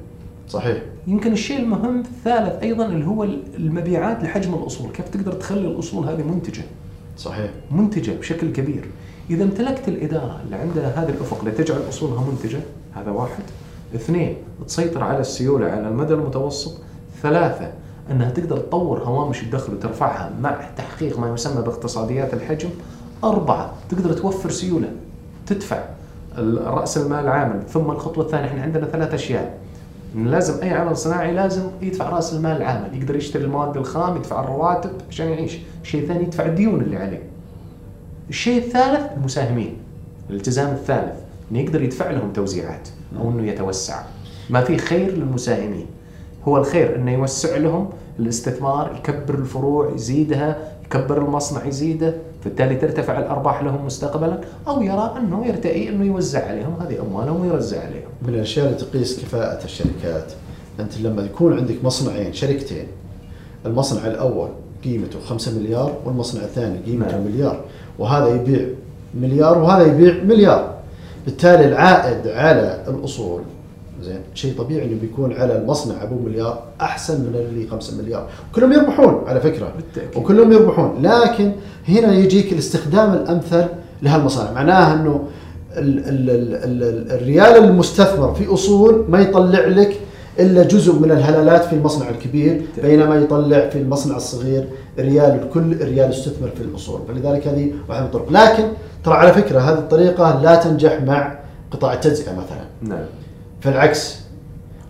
صحيح. 0.51 0.77
يمكن 1.07 1.33
الشيء 1.33 1.59
المهم 1.59 1.99
الثالث 1.99 2.63
أيضا 2.63 2.85
اللي 2.85 3.05
هو 3.05 3.23
المبيعات 3.57 4.23
لحجم 4.23 4.53
الأصول. 4.53 4.91
كيف 4.91 5.09
تقدر 5.09 5.33
تخلي 5.33 5.67
الأصول 5.67 6.05
هذه 6.05 6.23
منتجة؟ 6.23 6.63
صحيح. 7.17 7.51
منتجة 7.71 8.11
بشكل 8.11 8.51
كبير. 8.51 8.85
إذا 9.29 9.43
امتلكت 9.43 9.87
الإدارة 9.87 10.41
اللي 10.45 10.55
عندها 10.55 11.03
هذا 11.03 11.09
الأفق 11.09 11.39
اللي 11.39 11.51
تجعل 11.51 11.89
أصولها 11.89 12.23
منتجة 12.31 12.59
هذا 12.93 13.11
واحد. 13.11 13.43
اثنين 13.95 14.35
تسيطر 14.67 15.03
على 15.03 15.19
السيولة 15.19 15.65
على 15.65 15.87
المدى 15.87 16.13
المتوسط. 16.13 16.77
ثلاثة 17.21 17.71
أنها 18.11 18.29
تقدر 18.29 18.57
تطور 18.57 19.03
هوامش 19.03 19.43
الدخل 19.43 19.73
وترفعها 19.73 20.31
مع 20.41 20.69
تحقيق 20.77 21.19
ما 21.19 21.33
يسمى 21.33 21.61
باقتصاديات 21.61 22.33
الحجم. 22.33 22.69
أربعة 23.23 23.73
تقدر 23.89 24.13
توفر 24.13 24.49
سيولة 24.49 24.89
تدفع 25.47 25.83
رأس 26.65 26.97
المال 26.97 27.27
عامل 27.27 27.63
ثم 27.69 27.91
الخطوة 27.91 28.25
الثانية 28.25 28.47
إحنا 28.47 28.61
عندنا 28.61 28.85
ثلاث 28.85 29.13
أشياء. 29.13 29.57
لازم 30.15 30.63
أي 30.63 30.69
عمل 30.69 30.97
صناعي 30.97 31.33
لازم 31.33 31.63
يدفع 31.81 32.09
رأس 32.09 32.33
المال 32.33 32.57
العامل 32.57 32.97
يقدر 33.01 33.15
يشتري 33.15 33.43
المواد 33.43 33.77
الخام 33.77 34.15
يدفع 34.17 34.43
الرواتب 34.43 34.91
عشان 35.09 35.27
يعيش. 35.29 35.57
الشيء 35.83 36.01
الثاني 36.01 36.23
يدفع 36.23 36.45
الديون 36.45 36.81
اللي 36.81 36.97
عليه. 36.97 37.21
الشيء 38.29 38.63
الثالث 38.63 39.11
المساهمين. 39.17 39.77
الالتزام 40.29 40.73
الثالث 40.73 41.19
إنه 41.51 41.59
يقدر 41.59 41.81
يدفع 41.81 42.11
لهم 42.11 42.33
توزيعات 42.33 42.89
أو 43.19 43.29
إنه 43.29 43.47
يتوسع. 43.47 44.01
ما 44.49 44.61
في 44.61 44.77
خير 44.77 45.11
للمساهمين. 45.11 45.85
هو 46.47 46.57
الخير 46.57 46.95
إنه 46.95 47.11
يوسع 47.11 47.57
لهم 47.57 47.89
الاستثمار 48.19 48.95
يكبر 48.95 49.33
الفروع 49.33 49.91
يزيدها 49.95 50.57
يكبر 50.85 51.17
المصنع 51.17 51.65
يزيده. 51.65 52.13
بالتالي 52.43 52.75
ترتفع 52.75 53.19
الأرباح 53.19 53.63
لهم 53.63 53.85
مستقبلا 53.85 54.39
أو 54.67 54.81
يرى 54.81 55.13
أنه 55.17 55.45
يرتئي 55.45 55.89
أنه 55.89 56.05
يوزع 56.05 56.47
عليهم 56.47 56.75
هذه 56.81 57.01
اموالهم 57.01 57.41
ويوزع 57.41 57.77
عليهم 57.77 58.09
من 58.21 58.33
الأشياء 58.33 58.65
اللي 58.65 58.77
تقيس 58.77 59.19
كفاءة 59.19 59.63
الشركات 59.63 60.31
أنت 60.79 61.01
لما 61.01 61.25
يكون 61.25 61.57
عندك 61.57 61.75
مصنعين 61.83 62.33
شركتين 62.33 62.87
المصنع 63.65 64.07
الأول 64.07 64.49
قيمته 64.83 65.19
5 65.19 65.59
مليار 65.59 65.97
والمصنع 66.05 66.41
الثاني 66.43 66.77
قيمته 66.77 67.11
نعم. 67.11 67.21
مليار 67.21 67.61
وهذا 67.99 68.27
يبيع 68.27 68.67
مليار 69.13 69.57
وهذا 69.57 69.85
يبيع 69.85 70.23
مليار 70.23 70.75
بالتالي 71.25 71.65
العائد 71.65 72.27
على 72.27 72.83
الأصول 72.87 73.41
زين. 74.03 74.19
شيء 74.33 74.53
طبيعي 74.57 74.85
إنه 74.85 74.97
بيكون 75.01 75.33
على 75.33 75.57
المصنع 75.57 76.03
أبو 76.03 76.15
مليار 76.25 76.63
أحسن 76.81 77.21
من 77.21 77.35
اللي 77.35 77.67
5 77.67 77.97
مليار. 77.97 78.27
كلهم 78.55 78.73
يربحون 78.73 79.23
على 79.27 79.39
فكرة. 79.39 79.73
بالتأكيد. 79.75 80.17
وكلهم 80.17 80.51
يربحون. 80.51 81.01
لكن 81.01 81.51
هنا 81.87 82.13
يجيك 82.13 82.53
الاستخدام 82.53 83.13
الأمثل 83.13 83.65
لهالمصانع. 84.01 84.51
معناها 84.51 84.93
إنه 84.93 85.27
ال 85.77 85.99
ال 85.99 86.29
ال 86.29 86.83
ال 86.83 87.11
الريال 87.11 87.63
المستثمر 87.63 88.33
في 88.33 88.53
أصول 88.53 89.05
ما 89.09 89.19
يطلع 89.19 89.65
لك 89.65 89.99
إلا 90.39 90.63
جزء 90.63 90.99
من 90.99 91.11
الهلالات 91.11 91.63
في 91.63 91.73
المصنع 91.73 92.09
الكبير 92.09 92.61
بينما 92.81 93.15
يطلع 93.15 93.69
في 93.69 93.77
المصنع 93.77 94.15
الصغير 94.15 94.67
ريال 94.99 95.39
الكل 95.43 95.77
ريال 95.81 96.09
استثمر 96.09 96.49
في 96.57 96.61
الأصول. 96.61 97.01
فلذلك 97.07 97.47
هذه 97.47 97.71
واحدة 97.89 98.01
من 98.01 98.07
الطرق. 98.07 98.31
لكن 98.31 98.63
ترى 99.03 99.13
على 99.13 99.33
فكرة 99.33 99.59
هذه 99.59 99.77
الطريقة 99.77 100.41
لا 100.41 100.55
تنجح 100.55 101.01
مع 101.01 101.39
قطاع 101.71 101.93
التجزئة 101.93 102.31
مثلا. 102.31 102.65
نعم. 102.81 103.05
فالعكس. 103.61 104.21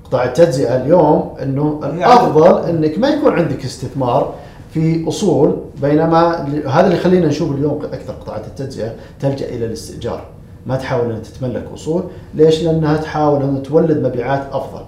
قطاع 0.03 0.23
التجزئة 0.23 0.75
اليوم 0.75 1.33
إنه 1.43 1.79
يعني- 1.83 1.97
الأفضل 1.97 2.69
إنك 2.69 2.99
ما 2.99 3.09
يكون 3.09 3.33
عندك 3.33 3.65
استثمار 3.65 4.33
في 4.73 5.07
أصول 5.07 5.57
بينما 5.81 6.35
هذا 6.67 6.85
اللي 6.85 6.97
يخلينا 6.97 7.27
نشوف 7.27 7.51
اليوم 7.51 7.79
أكثر 7.85 8.13
قطاعات 8.13 8.47
التجزئة 8.47 8.93
تلجأ 9.19 9.45
إلى 9.49 9.65
الاستئجار. 9.65 10.25
ما 10.65 10.75
تحاول 10.77 11.05
إنها 11.05 11.19
تتملك 11.19 11.65
أصول. 11.73 12.03
ليش؟ 12.33 12.63
لأنها 12.63 12.97
تحاول 12.97 13.43
إنها 13.43 13.59
تولد 13.61 13.97
مبيعات 14.07 14.47
أفضل. 14.51 14.81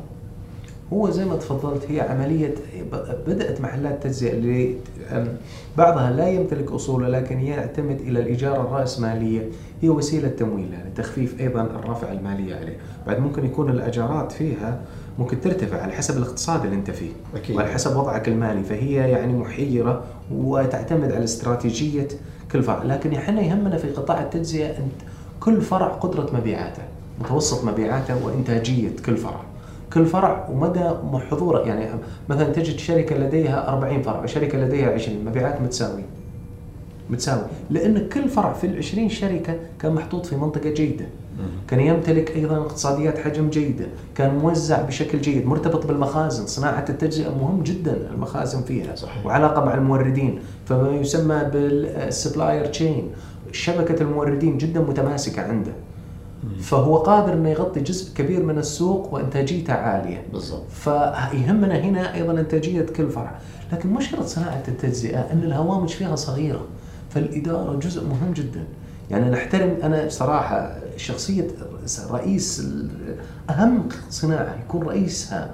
هو 0.94 1.10
زي 1.10 1.26
ما 1.26 1.36
تفضلت 1.36 1.86
هي 1.90 2.02
عملية 2.02 2.56
بدأت 3.28 3.62
محلات 3.62 4.04
تجزئة 4.04 4.32
اللي 4.32 4.76
بعضها 5.78 6.12
لا 6.12 6.30
يمتلك 6.30 6.72
أصول 6.72 7.14
لكن 7.14 7.40
يعتمد 7.40 8.00
إلى 8.02 8.20
الإجارة 8.20 8.62
الرأسمالية 8.62 9.50
هي 9.82 9.90
وسيلة 9.90 10.28
تمويل 10.28 10.74
يعني 10.74 10.90
تخفيف 10.96 11.40
أيضا 11.42 11.62
الرفع 11.62 12.12
المالية 12.12 12.56
عليه. 12.56 12.78
بعد 13.08 13.20
ممكن 13.20 13.46
يكون 13.46 13.70
الأجارات 13.70 14.32
فيها 14.32 14.80
ممكن 15.20 15.42
ترتفع 15.42 15.82
على 15.82 15.92
حسب 15.92 16.18
الاقتصاد 16.18 16.64
اللي 16.64 16.76
أنت 16.76 16.92
فيه 16.92 17.12
أكيد. 17.36 17.56
وعلى 17.56 17.70
حسب 17.70 17.98
وضعك 17.98 18.28
المالي. 18.28 18.64
فهي 18.64 18.94
يعني 18.94 19.34
محيرة 19.34 20.04
وتعتمد 20.32 21.12
على 21.12 21.24
استراتيجية 21.24 22.08
كل 22.52 22.64
فرع. 22.64 22.84
لكن 22.84 23.14
إحنا 23.14 23.42
يهمنا 23.42 23.78
في 23.78 23.90
قطاع 23.90 24.22
التجزئة 24.22 24.70
أنت 24.70 25.10
كل 25.40 25.62
فرع 25.62 25.88
قدرة 25.88 26.30
مبيعاته 26.34 26.82
متوسط 27.22 27.66
مبيعاته 27.66 28.26
وإنتاجية 28.26 28.90
كل 29.06 29.18
فرع. 29.18 29.42
كل 29.94 30.06
فرع 30.06 30.50
ومدى 30.52 30.90
حضوره 31.32 31.60
يعني 31.60 31.86
مثلا 32.30 32.54
تجد 32.54 32.78
شركه 32.78 33.18
لديها 33.18 33.74
40 33.74 34.02
فرع 34.02 34.24
وشركه 34.24 34.58
لديها 34.58 34.94
20 34.94 35.26
مبيعات 35.26 35.62
متساويه 35.62 36.04
متساوي. 37.10 37.44
لأن 37.70 38.10
كل 38.10 38.30
فرع 38.30 38.54
في 38.54 38.68
ال 38.68 38.78
20 38.78 39.10
شركة 39.10 39.56
كان 39.80 39.94
محطوط 39.94 40.26
في 40.26 40.36
منطقة 40.36 40.70
جيدة. 40.70 41.06
كان 41.68 41.80
يمتلك 41.80 42.36
أيضا 42.36 42.58
اقتصاديات 42.58 43.18
حجم 43.18 43.50
جيدة، 43.50 43.86
كان 44.16 44.38
موزع 44.38 44.82
بشكل 44.82 45.22
جيد، 45.22 45.46
مرتبط 45.46 45.86
بالمخازن، 45.86 46.46
صناعة 46.46 46.86
التجزئة 46.90 47.30
مهم 47.30 47.64
جدا 47.64 47.98
المخازن 48.14 48.62
فيها. 48.62 48.96
صحيح. 48.96 49.26
وعلاقة 49.26 49.66
مع 49.66 49.74
الموردين، 49.74 50.40
فما 50.66 50.92
يسمى 50.92 51.44
بالسبلاير 51.54 52.66
تشين، 52.66 53.12
شبكة 53.52 54.02
الموردين 54.02 54.58
جدا 54.58 54.80
متماسكة 54.80 55.42
عنده. 55.42 55.72
فهو 56.60 56.98
قادر 56.98 57.34
إنه 57.34 57.50
يغطي 57.50 57.80
جزء 57.80 58.14
كبير 58.14 58.44
من 58.44 58.58
السوق 58.58 59.14
وإنتاجيته 59.14 59.74
عالية. 59.74 60.24
بالضبط. 60.34 60.70
فيهمنا 60.70 61.80
هنا 61.80 62.14
أيضا 62.14 62.32
إنتاجية 62.32 62.82
كل 62.82 63.10
فرع، 63.10 63.40
لكن 63.74 63.90
مشكله 63.90 64.26
صناعة 64.26 64.64
التجزئة 64.68 65.20
إن 65.20 65.44
الهوامش 65.44 65.94
فيها 65.94 66.16
صغيرة، 66.16 66.66
فالإدارة 67.10 67.80
جزء 67.80 68.04
مهم 68.06 68.34
جدا. 68.34 68.64
يعني 69.12 69.30
نحترم 69.30 69.78
أنا 69.84 70.06
بصراحه 70.06 70.76
شخصية 70.98 71.48
رئيس 72.12 72.68
اهم 73.50 73.90
صناعة 74.10 74.56
يكون 74.66 74.84
رئيسها 74.84 75.52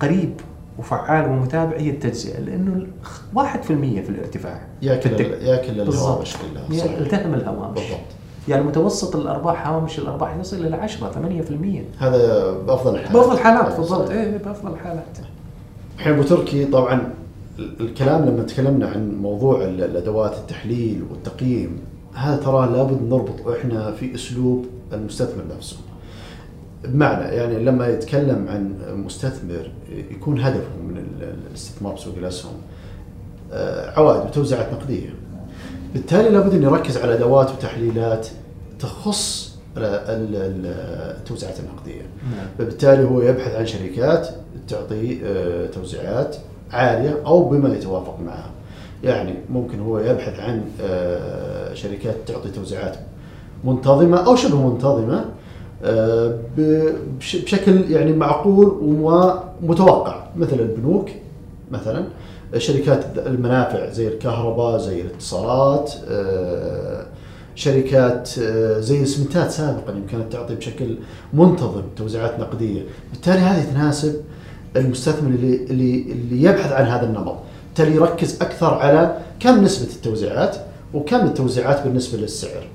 قريب 0.00 0.32
وفعال 0.78 1.30
ومتابع 1.30 1.76
هي 1.76 1.90
التجزئة. 1.90 2.40
لأنه 2.40 2.86
1% 3.34 4.00
في 4.00 4.08
الارتفاع 4.08 4.60
ياكل 4.82 5.10
ياكل 5.20 5.80
الهوامش 5.80 6.36
كلها 6.36 6.86
يلتهم 6.86 7.34
الهوامش. 7.34 7.80
بالضبط. 7.80 8.00
يعني 8.48 8.62
متوسط 8.62 9.16
الأرباح 9.16 9.68
هوامش 9.68 9.98
الأرباح 9.98 10.36
يصل 10.36 10.66
إلى 10.66 10.76
10 10.76 11.10
8% 11.98 12.02
هذا 12.02 12.52
بأفضل 12.52 12.94
الحالات. 12.94 13.12
بأفضل 13.12 13.32
الحالات 13.32 13.76
بالضبط. 13.76 14.10
إيه 14.10 14.36
بأفضل 14.36 14.72
الحالات. 14.72 15.18
الحين 15.98 16.12
ابو 16.12 16.22
تركي 16.22 16.64
طبعا 16.64 17.12
الكلام 17.80 18.24
لما 18.24 18.42
تكلمنا 18.42 18.88
عن 18.88 19.18
موضوع 19.22 19.64
الأدوات 19.64 20.32
التحليل 20.32 21.02
والتقييم 21.10 21.78
هذا 22.14 22.36
ترى 22.36 22.66
لابد 22.72 23.02
نربط 23.02 23.48
إحنا 23.48 23.92
في 23.92 24.14
أسلوب 24.14 24.66
المستثمر 24.92 25.42
نفسه. 25.56 25.76
بمعنى 26.84 27.24
يعني 27.24 27.64
لما 27.64 27.86
يتكلم 27.86 28.46
عن 28.48 28.74
مستثمر 29.04 29.70
يكون 30.10 30.40
هدفه 30.40 30.76
من 30.88 31.04
الاستثمار 31.50 31.94
بسوق 31.94 32.14
الأسهم 32.16 32.52
آه، 33.52 33.98
عوائد 33.98 34.26
وتوزيعات 34.26 34.72
نقدية. 34.72 35.14
بالتالي 35.94 36.28
لابد 36.28 36.54
أن 36.54 36.62
يركز 36.62 36.96
على 36.96 37.14
أدوات 37.14 37.50
وتحليلات 37.50 38.28
تخص 38.78 39.56
التوزيعات 39.76 41.60
النقدية. 41.60 42.02
نعم. 42.36 42.46
فبالتالي 42.58 43.04
هو 43.04 43.20
يبحث 43.20 43.54
عن 43.54 43.66
شركات 43.66 44.28
تعطي 44.68 45.18
آه، 45.24 45.66
توزيعات 45.66 46.36
عالية 46.72 47.22
أو 47.26 47.48
بما 47.48 47.74
يتوافق 47.74 48.18
معها. 48.26 48.50
يعني 49.04 49.34
ممكن 49.50 49.80
هو 49.80 49.98
يبحث 49.98 50.40
عن 50.40 50.62
آه، 50.82 51.74
شركات 51.74 52.16
تعطي 52.26 52.50
توزيعات 52.50 52.96
منتظمة 53.64 54.26
أو 54.26 54.36
شبه 54.36 54.68
منتظمة 54.68 55.24
آه، 55.84 56.38
بشكل 57.16 57.90
يعني 57.90 58.12
معقول 58.12 58.78
ومتوقع. 58.82 60.24
مثل 60.36 60.60
البنوك 60.60 61.10
مثلا. 61.70 62.04
شركات 62.56 63.04
المنافع 63.26 63.90
زي 63.90 64.08
الكهرباء 64.08 64.78
زي 64.78 65.00
الاتصالات 65.00 65.92
آه، 66.10 67.06
شركات 67.54 68.28
زي 68.78 68.98
الاسمنتات 68.98 69.50
سابقا 69.50 69.92
يمكن 69.92 70.28
تعطي 70.30 70.54
بشكل 70.54 70.96
منتظم 71.32 71.82
توزيعات 71.96 72.40
نقدية، 72.40 72.82
بالتالي 73.12 73.38
هذه 73.38 73.72
تناسب 73.72 74.14
المستثمر 74.76 75.28
اللي 75.28 75.56
اللي 75.56 76.12
اللي 76.12 76.42
يبحث 76.42 76.72
عن 76.72 76.84
هذا 76.84 77.06
النمط. 77.06 77.36
بالتالي 77.66 77.96
يركز 77.96 78.42
أكثر 78.42 78.74
على 78.74 79.18
كم 79.40 79.64
نسبة 79.64 79.92
التوزيعات 79.92 80.56
وكم 80.94 81.26
التوزيعات 81.26 81.82
بالنسبة 81.82 82.18
للسعر. 82.18 82.66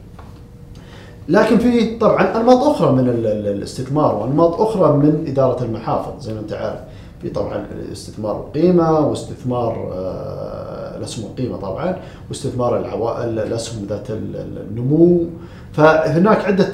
لكن 1.30 1.58
في 1.58 1.98
طبعا 1.98 2.38
أنماط 2.42 2.58
أخرى 2.58 2.92
من 2.92 3.10
الاستثمار 3.10 4.16
وأنماط 4.16 4.62
أخرى 4.62 4.98
من 4.98 5.26
إدارة 5.28 5.64
المحافظ 5.64 6.24
زي 6.24 6.34
ما 6.34 6.40
أنت 6.40 6.54
عارف 6.54 6.80
في 7.24 7.30
طبعا 7.30 7.68
استثمار 7.92 8.36
القيمة 8.36 9.00
واستثمار 9.00 9.92
آه، 9.94 10.98
الاسهم 10.98 11.26
القيمة 11.26 11.58
طبعا 11.58 11.98
واستثمار 12.30 12.78
العوائل 12.78 13.40
الاسهم 13.40 13.86
ذات 13.86 14.08
النمو 14.10 15.26
فهناك 15.74 16.46
عدة 16.46 16.74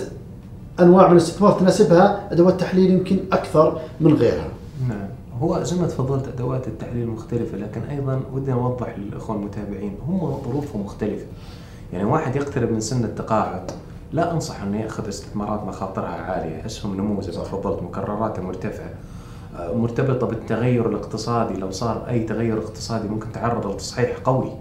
أنواع 0.79 1.07
من 1.07 1.11
الاستثمار 1.11 1.51
تناسبها 1.51 2.27
أدوات 2.31 2.59
تحليل 2.59 2.91
يمكن 2.91 3.19
أكثر 3.31 3.81
من 4.01 4.13
غيرها. 4.13 4.47
نعم. 4.89 5.07
هو 5.39 5.63
زي 5.63 5.75
ما 5.75 5.87
تفضلت 5.87 6.27
أدوات 6.27 6.67
التحليل 6.67 7.07
مختلفة 7.07 7.57
لكن 7.57 7.81
أيضا 7.81 8.21
ودي 8.33 8.53
أوضح 8.53 8.95
للاخوه 8.97 9.35
المتابعين 9.35 9.95
هم 10.07 10.19
ظروفهم 10.19 10.81
مختلفة 10.81 11.25
يعني 11.93 12.05
واحد 12.05 12.35
يقترب 12.35 12.71
من 12.71 12.79
سن 12.79 13.03
التقاعد 13.03 13.71
لا 14.13 14.33
أنصح 14.33 14.61
أنه 14.61 14.81
يأخذ 14.81 15.07
استثمارات 15.07 15.63
مخاطرها 15.63 16.07
عالية 16.07 16.65
أسهم 16.65 16.95
نمو 16.95 17.21
زي 17.21 17.37
ما 17.37 17.43
تفضلت 17.43 17.83
مكرراتها 17.83 18.41
مرتفعة 18.41 18.85
آه، 18.85 19.08
مرتبطة 19.75 20.27
بالتغير 20.27 20.89
الاقتصادي. 20.89 21.59
لو 21.59 21.71
صار 21.71 22.05
أي 22.09 22.19
تغير 22.19 22.57
اقتصادي 22.57 23.07
ممكن 23.07 23.31
تعرض 23.31 23.71
لتصحيح 23.71 24.17
قوي. 24.23 24.51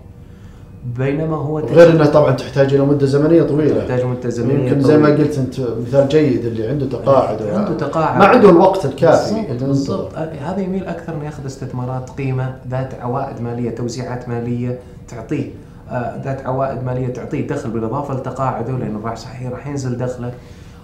بينما 0.99 1.37
هو 1.37 1.59
غير 1.59 1.91
انها 1.91 2.07
طبعا 2.07 2.31
تحتاج 2.31 2.75
إلى 2.75 2.85
مدة 2.85 3.07
زمنية 3.07 3.43
طويلة. 3.43 3.81
تحتاج 3.81 4.05
مدة 4.05 4.29
زمنية 4.29 4.69
يمكن 4.69 4.81
زي 4.81 4.99
ما 4.99 5.09
قلت 5.09 5.39
أنت 5.39 5.61
مثال 5.61 6.09
جيد 6.09 6.45
اللي 6.45 6.69
عنده 6.69 6.87
تقاعد. 6.87 7.43
عنده 7.43 7.75
تقاعد. 7.75 8.19
ما 8.19 8.25
عنده 8.25 8.51
الوقت 8.51 8.85
الكافي 8.85 9.47
بالضبط 9.61 10.15
هذا 10.15 10.61
يميل 10.61 10.85
أكثر 10.85 11.15
إنه 11.15 11.25
يأخذ 11.25 11.47
استثمارات 11.47 12.11
قيمة 12.11 12.55
ذات 12.71 12.95
عوائد 12.95 13.41
مالية 13.41 13.71
توزيعات 13.71 14.29
مالية 14.29 14.79
تعطيه. 15.09 15.51
آه، 15.91 16.23
ذات 16.25 16.47
عوائد 16.47 16.85
مالية 16.85 17.13
تعطيه 17.13 17.47
دخل 17.47 17.71
بالإضافة 17.71 18.15
لتقاعده 18.15 18.73
لأنه 18.73 19.01
راح 19.05 19.17
صحيح 19.17 19.51
راح 19.51 19.67
ينزل 19.67 19.99
دخله. 19.99 20.33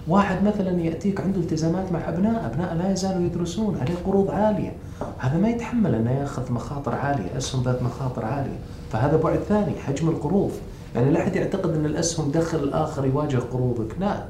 واحد 0.07 0.43
مثلا 0.43 0.81
يأتيك 0.81 1.21
عنده 1.21 1.39
التزامات 1.39 1.91
مع 1.91 2.09
أبناء، 2.09 2.45
أبناء 2.45 2.75
لا 2.75 2.91
يزالوا 2.91 3.25
يدرسون، 3.25 3.77
عليه 3.81 3.95
قروض 4.05 4.31
عالية، 4.31 4.73
هذا 5.17 5.37
ما 5.37 5.49
يتحمل 5.49 5.95
أنه 5.95 6.11
يأخذ 6.11 6.53
مخاطر 6.53 6.95
عالية، 6.95 7.37
أسهم 7.37 7.63
ذات 7.63 7.83
مخاطر 7.83 8.25
عالية، 8.25 8.57
فهذا 8.91 9.17
بعد 9.17 9.39
ثاني 9.39 9.71
حجم 9.75 10.09
القروض، 10.09 10.51
يعني 10.95 11.11
لا 11.11 11.21
أحد 11.21 11.35
يعتقد 11.35 11.73
أن 11.73 11.85
الأسهم 11.85 12.31
دخل 12.31 12.57
الآخر 12.57 13.05
يواجه 13.05 13.37
قروضك، 13.37 13.95
لا. 13.99 14.23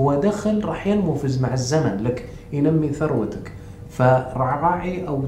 هو 0.00 0.14
دخل 0.14 0.64
راح 0.64 0.86
ينمو 0.86 1.16
مع 1.40 1.52
الزمن. 1.52 1.96
لك 2.02 2.28
ينمي 2.52 2.88
ثروتك، 2.88 3.52
فراعي 3.90 5.08
أو 5.08 5.22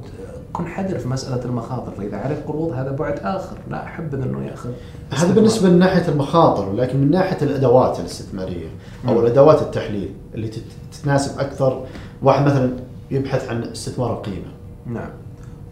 كن 0.57 0.67
حذر 0.67 0.99
في 0.99 1.09
مسألة 1.09 1.45
المخاطر 1.45 1.91
فإذا 1.91 2.17
عليك 2.17 2.39
قروض 2.47 2.73
هذا 2.73 2.91
بعد 2.91 3.19
آخر 3.19 3.57
لا 3.71 3.85
احبذ 3.85 4.23
إنه 4.23 4.45
يأخذ. 4.45 4.71
هذا 5.11 5.35
بالنسبة 5.35 5.71
من 5.71 5.79
ناحية 5.79 6.09
المخاطر 6.09 6.69
ولكن 6.69 7.01
من 7.01 7.11
ناحية 7.11 7.37
الأدوات 7.43 8.01
الاستثماريه 8.01 8.67
أو 9.09 9.15
م. 9.15 9.19
الأدوات 9.19 9.63
التحليل 9.63 10.11
اللي 10.35 10.51
تتناسب 10.93 11.41
أكثر. 11.41 11.85
واحد 12.23 12.47
مثلا 12.47 12.71
يبحث 13.11 13.49
عن 13.49 13.63
استثمار 13.63 14.13
القيمة. 14.13 14.49
نعم. 14.87 15.11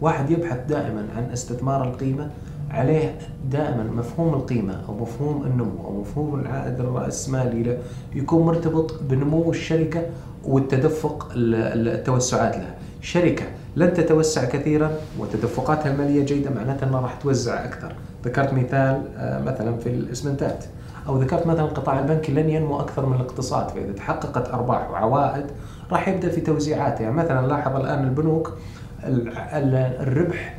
واحد 0.01 0.31
يبحث 0.31 0.57
دائما 0.69 1.05
عن 1.15 1.23
استثمار 1.33 1.83
القيمة 1.83 2.29
عليه 2.71 3.17
دائما 3.51 3.83
مفهوم 3.83 4.33
القيمة 4.33 4.81
أو 4.89 4.93
مفهوم 4.93 5.43
النمو 5.43 5.85
أو 5.85 6.01
مفهوم 6.01 6.39
العائد 6.39 6.79
الرأسمالي 6.79 7.63
له 7.63 7.77
يكون 8.15 8.45
مرتبط 8.45 8.93
بنمو 9.09 9.51
الشركة 9.51 10.01
والتدفق 10.45 11.31
التوسعات 11.35 12.55
لها. 12.55 12.75
شركة 13.01 13.45
لن 13.75 13.93
تتوسع 13.93 14.45
كثيرا 14.45 14.91
وتدفقاتها 15.19 15.91
الماليه 15.91 16.25
جيدة 16.25 16.49
معناتها 16.49 16.87
أنها 16.87 16.99
راح 16.99 17.13
توزع 17.13 17.65
أكثر. 17.65 17.93
ذكرت 18.25 18.53
مثال 18.53 19.01
آه، 19.17 19.43
مثلا 19.43 19.77
في 19.77 19.89
الإسمنتات. 19.89 20.65
أو 21.07 21.17
ذكرت 21.17 21.47
مثلا 21.47 21.65
القطاع 21.65 21.99
البنكي 21.99 22.31
لن 22.31 22.49
ينمو 22.49 22.79
أكثر 22.79 23.05
من 23.05 23.15
الاقتصاد. 23.15 23.69
فإذا 23.69 23.93
تحققت 23.93 24.49
أرباح 24.49 24.89
وعوائد 24.91 25.45
راح 25.91 26.07
يبدأ 26.07 26.29
في 26.29 26.41
توزيعاته 26.41 27.01
يعني 27.01 27.15
مثلا 27.15 27.47
لاحظ 27.47 27.75
الآن 27.75 28.03
البنوك 28.03 28.57
الربح 29.03 30.57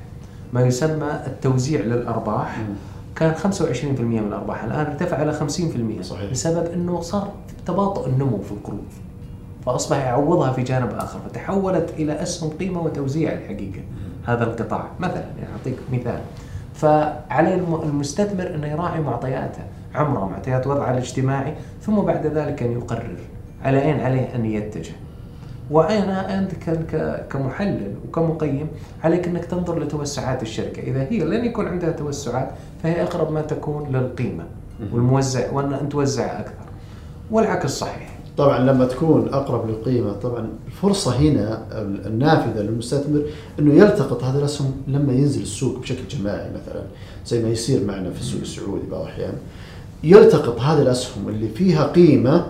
ما 0.52 0.66
يسمى 0.66 1.20
التوزيع 1.26 1.80
للأرباح 1.80 2.66
كان 3.16 3.34
25% 3.34 4.00
من 4.00 4.18
الأرباح. 4.18 4.64
الآن 4.64 4.86
ارتفع 4.86 5.22
إلى 5.22 5.32
50% 5.32 6.02
صحيح. 6.02 6.30
بسبب 6.30 6.72
إنه 6.72 7.00
صار 7.00 7.32
تباطؤ 7.66 8.06
النمو 8.06 8.38
في 8.38 8.52
القروض. 8.52 8.84
فأصبح 9.66 9.96
يعوضها 9.96 10.52
في 10.52 10.62
جانب 10.62 10.92
آخر 10.92 11.18
فتحولت 11.28 11.90
إلى 11.90 12.22
أسهم 12.22 12.50
قيمة 12.50 12.80
وتوزيع 12.80 13.32
الحقيقة. 13.32 13.80
هذا 14.26 14.44
القطاع 14.44 14.84
مثلا 15.00 15.24
يعني 15.38 15.52
أعطيك 15.58 15.76
مثال. 15.92 16.20
فعلى 16.74 17.54
المستثمر 17.54 18.54
انه 18.54 18.66
يراعي 18.66 19.00
معطياته 19.00 19.62
عمره 19.94 20.28
معطيات 20.28 20.66
وضعه 20.66 20.90
الاجتماعي 20.90 21.54
ثم 21.82 22.00
بعد 22.00 22.26
ذلك 22.26 22.62
أن 22.62 22.72
يقرر 22.72 23.18
على 23.64 23.82
أين 23.82 24.00
عليه 24.00 24.34
أن 24.34 24.44
يتجه. 24.44 24.92
وأنا 25.70 26.38
انت 26.38 26.52
كمحلل 27.30 27.94
وكمقيم 28.08 28.68
عليك 29.04 29.28
أنك 29.28 29.44
تنظر 29.44 29.78
لتوسعات 29.78 30.42
الشركة، 30.42 30.82
إذا 30.82 31.02
هي 31.02 31.18
لن 31.18 31.44
يكون 31.44 31.68
عندها 31.68 31.90
توسعات 31.90 32.50
فهي 32.82 33.02
أقرب 33.02 33.32
ما 33.32 33.40
تكون 33.40 33.96
للقيمة 33.96 34.44
والموزع 34.92 35.52
وأن 35.52 35.72
أن 35.72 35.88
توزع 35.88 36.40
أكثر. 36.40 36.66
والعكس 37.30 37.70
صحيح. 37.70 38.15
طبعا 38.36 38.58
لما 38.58 38.84
تكون 38.84 39.28
أقرب 39.32 39.68
للقيمة 39.68 40.12
طبعا 40.12 40.48
الفرصة 40.66 41.16
هنا 41.16 41.62
النافذة 42.06 42.62
للمستثمر 42.62 43.22
إنه 43.58 43.74
يلتقط 43.74 44.24
هذه 44.24 44.38
الاسهم 44.38 44.72
لما 44.88 45.12
ينزل 45.12 45.42
السوق 45.42 45.78
بشكل 45.78 46.08
جماعي 46.10 46.50
مثلا 46.50 46.82
زي 47.26 47.42
ما 47.42 47.48
يصير 47.48 47.84
معنا 47.84 48.10
في 48.10 48.20
السوق 48.20 48.40
السعودي 48.40 48.86
بعض 48.90 49.00
الأحيان. 49.00 49.32
يلتقط 50.04 50.60
هذه 50.60 50.82
الاسهم 50.82 51.28
اللي 51.28 51.48
فيها 51.48 51.86
قيمة 51.86 52.46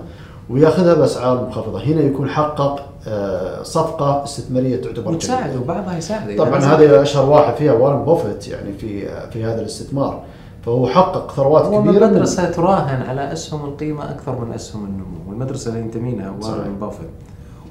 ويأخذها 0.50 0.94
بأسعار 0.94 1.44
منخفضة، 1.44 1.82
هنا 1.82 2.00
يكون 2.00 2.28
حقق 2.28 2.88
آه، 3.08 3.62
صفقة 3.62 4.24
استثمارية 4.24 4.76
تعتبر 4.76 5.12
وتساعد 5.12 5.56
وبعضها 5.56 5.98
يساعد. 5.98 6.36
طبعا 6.36 6.58
هذا 6.58 7.02
أشهر 7.02 7.30
واحد 7.30 7.54
فيها 7.54 7.72
وارن 7.72 8.04
بوفيت 8.04 8.48
يعني 8.48 8.72
في 8.72 9.08
في 9.30 9.44
هذا 9.44 9.60
الاستثمار. 9.60 10.22
فهو 10.66 10.86
حقق 10.86 11.32
ثروات 11.32 11.66
كبيرة 11.66 12.06
المدرسة 12.06 12.50
تراهن 12.50 13.02
على 13.02 13.32
أسهم 13.32 13.64
القيمة 13.64 14.10
أكثر 14.10 14.44
من 14.44 14.52
أسهم 14.52 14.84
النمو، 14.84 15.30
والمدرسة 15.30 15.68
اللي 15.68 15.80
ينتمي 15.80 16.14
لها 16.14 16.30
وارن 16.30 16.76
بوفيت 16.80 17.08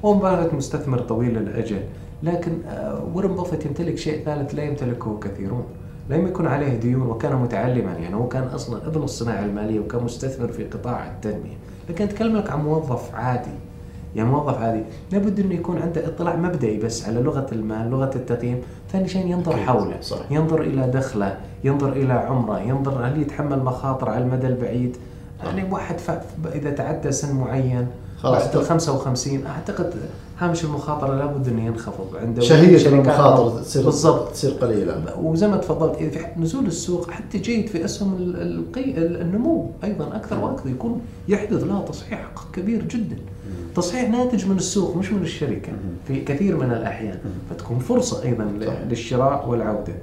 هو 0.05 0.13
مبالغه 0.13 0.55
مستثمر 0.55 0.99
طويل 0.99 1.37
الاجل، 1.37 1.81
لكن 2.23 2.51
آه، 2.69 3.03
وارن 3.13 3.35
بوفيت 3.35 3.65
يمتلك 3.65 3.97
شيء 3.97 4.25
ثالث 4.25 4.55
لا 4.55 4.63
يمتلكه 4.63 5.19
كثيرون. 5.19 5.63
لم 6.09 6.27
يكن 6.27 6.47
عليه 6.47 6.79
ديون 6.79 7.07
وكان 7.07 7.35
متعلما 7.35 7.93
يعني. 7.93 8.15
هو 8.15 8.27
كان 8.27 8.43
أصلا 8.43 8.87
ابن 8.87 9.03
الصناعة 9.03 9.45
المالية 9.45 9.79
وكان 9.79 10.03
مستثمر 10.03 10.47
في 10.47 10.63
قطاع 10.63 11.07
التنمية، 11.07 11.57
لكن 11.89 12.03
اتكلم 12.03 12.37
لك 12.37 12.49
عن 12.49 12.63
موظف 12.63 13.15
عادي. 13.15 13.55
يعني 14.15 14.29
موظف 14.29 14.57
عادي. 14.57 14.83
لابد 15.11 15.39
إنه 15.39 15.53
يكون 15.53 15.77
عنده 15.77 16.07
اطلاع 16.07 16.35
مبدئي 16.35 16.77
بس 16.77 17.05
على 17.05 17.21
لغة 17.21 17.47
المال، 17.51 17.89
لغة 17.89 18.11
التقييم، 18.15 18.61
ثاني 18.91 19.07
شيء 19.07 19.27
ينظر 19.27 19.57
حوله، 19.57 20.01
صح. 20.01 20.31
ينظر 20.31 20.61
إلى 20.61 20.87
دخله، 20.87 21.37
ينظر 21.63 21.91
إلى 21.91 22.13
عمره، 22.13 22.59
ينظر 22.59 23.07
هل 23.07 23.21
يتحمل 23.21 23.63
مخاطر 23.63 24.09
على 24.09 24.23
المدى 24.23 24.47
البعيد، 24.47 24.97
يعني 25.43 25.71
واحد 25.71 25.95
إذا 26.55 26.69
تعدى 26.69 27.11
سن 27.11 27.35
معين 27.35 27.87
بعد 28.23 28.55
ال 28.55 28.63
55 28.63 29.45
أعتقد 29.45 29.93
هامش 30.39 30.63
المخاطره 30.63 31.15
لابد 31.15 31.47
إنه 31.47 31.65
ينخفض. 31.65 32.15
عنده 32.15 32.41
شهية 32.41 32.87
المخاطره 32.87 33.61
تصير 33.61 33.85
بالضبط. 33.85 34.31
تصير 34.31 34.51
قليلة. 34.51 35.19
وزي 35.19 35.47
ما 35.47 35.57
تفضلت 35.57 35.97
إذا 35.97 36.09
في 36.09 36.25
نزول 36.37 36.65
السوق 36.65 37.11
حتى 37.11 37.37
جيد 37.37 37.67
في 37.67 37.85
أسهم 37.85 38.15
القي... 38.19 38.97
النمو 38.97 39.71
أيضا 39.83 40.15
أكثر 40.15 40.39
وأكثر 40.39 40.69
يكون 40.69 41.01
يحدث 41.27 41.63
لها 41.63 41.81
تصحيح 41.81 42.31
كبير 42.53 42.83
جدا. 42.83 43.17
تصحيح 43.75 44.09
ناتج 44.09 44.47
من 44.47 44.57
السوق 44.57 44.97
مش 44.97 45.11
من 45.11 45.21
الشركة 45.21 45.71
في 46.07 46.21
كثير 46.21 46.57
من 46.57 46.71
الأحيان. 46.71 47.19
فتكون 47.49 47.79
فرصة 47.79 48.23
أيضا 48.23 48.43
للشراء 48.89 49.49
والعودة. 49.49 49.93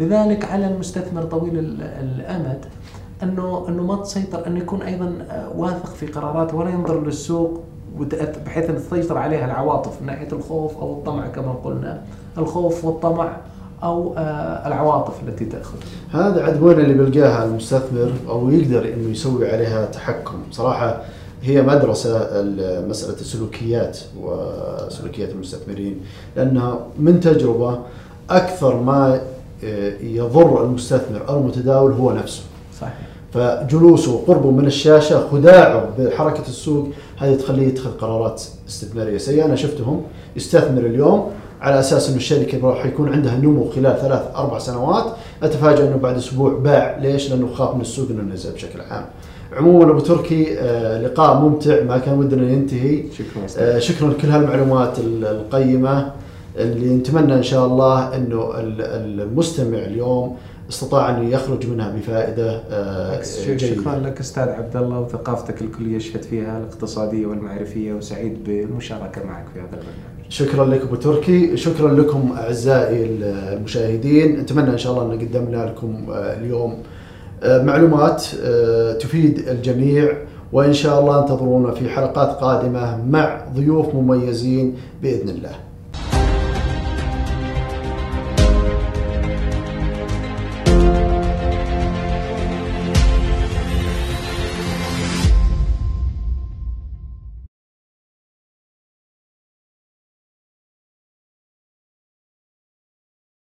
لذلك 0.00 0.44
على 0.44 0.66
المستثمر 0.66 1.22
طويل 1.22 1.58
الأمد 1.78 2.64
انه 3.22 3.68
أنه 3.68 3.82
ما 3.82 3.96
تسيطر 3.96 4.46
انه 4.46 4.58
يكون 4.58 4.82
أيضا 4.82 5.14
واثق 5.56 5.94
في 5.94 6.06
قراراته 6.06 6.56
ولا 6.56 6.70
ينظر 6.70 7.04
للسوق 7.04 7.60
بحيث 8.46 8.70
أن 8.70 8.76
تسيطر 8.76 9.18
عليها 9.18 9.44
العواطف 9.44 10.00
من 10.00 10.06
ناحية 10.06 10.28
الخوف 10.32 10.78
أو 10.78 10.92
الطمع 10.92 11.26
كما 11.26 11.52
قلنا. 11.64 12.02
الخوف 12.38 12.84
والطمع 12.84 13.36
أو 13.82 14.14
آه، 14.18 14.68
العواطف 14.68 15.14
التي 15.28 15.44
تأخذ. 15.44 15.76
هذا 16.12 16.44
عاد 16.44 16.62
وين 16.62 16.80
اللي 16.80 16.94
بيلقاها 16.94 17.44
المستثمر 17.44 18.12
أو 18.28 18.50
يقدر 18.50 18.84
إنه 18.94 19.10
يسوي 19.10 19.50
عليها 19.50 19.86
تحكم. 19.86 20.38
صراحة 20.50 21.02
هي 21.42 21.62
مدرسة 21.62 22.42
مسألة 22.88 23.20
السلوكيات 23.20 23.98
وسلوكيات 24.22 25.30
المستثمرين 25.30 26.00
لأنها 26.36 26.78
من 26.98 27.20
تجربة 27.20 27.78
أكثر 28.30 28.76
ما 28.80 29.20
آه، 29.64 29.92
يضر 30.00 30.64
المستثمر 30.64 31.28
أو 31.28 31.38
المتداول 31.40 31.92
هو 31.92 32.12
نفسه. 32.12 32.42
صحيح. 32.80 32.94
فجلوسه 33.34 34.14
وقربه 34.14 34.50
من 34.50 34.66
الشاشة 34.66 35.28
خداعه 35.28 35.88
بحركة 35.98 36.48
السوق 36.48 36.88
هذه 37.18 37.34
تخليه 37.34 37.68
يتخذ 37.68 37.90
قرارات 37.90 38.42
استثمارية 38.68 39.18
سيئة. 39.18 39.44
أنا 39.44 39.56
شفتهم 39.56 40.02
يستثمر 40.36 40.80
اليوم 40.80 41.30
على 41.60 41.80
أساس 41.80 42.08
إنه 42.08 42.16
الشركة 42.16 42.68
راح 42.68 42.86
يكون 42.86 43.12
عندها 43.12 43.36
نمو 43.36 43.70
خلال 43.70 43.98
ثلاث 44.00 44.22
أربع 44.36 44.58
سنوات. 44.58 45.04
اتفاجئ 45.42 45.88
إنه 45.88 45.96
بعد 45.96 46.16
أسبوع 46.16 46.52
باع. 46.52 46.98
ليش؟ 47.02 47.30
لأنه 47.30 47.48
خاف 47.54 47.74
من 47.74 47.80
السوق 47.80 48.08
إنه 48.10 48.34
نزل 48.34 48.52
بشكل 48.52 48.80
عام. 48.80 49.04
عموما 49.56 49.90
أبو 49.90 50.00
تركي 50.00 50.58
آه 50.58 51.02
لقاء 51.02 51.40
ممتع. 51.40 51.84
ما 51.84 51.98
كان 51.98 52.18
ودنا 52.18 52.52
ينتهي. 52.52 53.04
شكرا 53.12 53.64
آه 53.64 53.78
شكرا 53.78 54.08
لكل 54.08 54.28
هالمعلومات 54.28 54.98
القيمة. 54.98 56.12
اللي 56.56 56.94
نتمنى 56.94 57.34
إن 57.34 57.42
شاء 57.42 57.66
الله 57.66 58.16
إنه 58.16 58.50
المستمع 58.56 59.78
اليوم 59.78 60.36
استطاع 60.72 61.10
أن 61.18 61.28
يخرج 61.28 61.66
منها 61.66 61.90
بفائدة 61.96 62.60
آه، 62.70 63.22
جيده. 63.46 63.66
شكرا 63.66 63.98
لك 63.98 64.20
أستاذ 64.20 64.48
عبد 64.48 64.76
الله 64.76 65.00
وثقافتك 65.00 65.62
الكل 65.62 65.94
يشهد 65.94 66.22
فيها 66.22 66.58
الاقتصادية 66.58 67.26
والمعرفية 67.26 67.92
وسعيد 67.92 68.44
بالمشاركة 68.44 69.24
معك 69.24 69.44
في 69.54 69.58
هذا 69.60 69.66
البرنامج. 69.66 70.28
شكرا 70.28 70.64
لك 70.64 70.80
أبو 70.80 70.94
تركي، 70.94 71.56
شكرا 71.56 71.92
لكم 71.94 72.32
أعزائي 72.36 73.06
المشاهدين، 73.06 74.40
نتمنى 74.40 74.70
إن 74.70 74.78
شاء 74.78 74.92
الله 74.92 75.14
أن 75.14 75.20
قدمنا 75.20 75.66
لكم 75.66 76.06
آه، 76.10 76.36
اليوم 76.36 76.78
آه، 77.42 77.62
معلومات 77.62 78.24
تفيد 79.00 79.48
الجميع 79.48 80.12
وإن 80.52 80.72
شاء 80.72 81.00
الله 81.00 81.22
انتظرونا 81.22 81.70
في 81.74 81.88
حلقات 81.88 82.28
قادمة 82.28 83.04
مع 83.04 83.44
ضيوف 83.54 83.94
مميزين 83.94 84.74
بإذن 85.02 85.28
الله. 85.28 85.54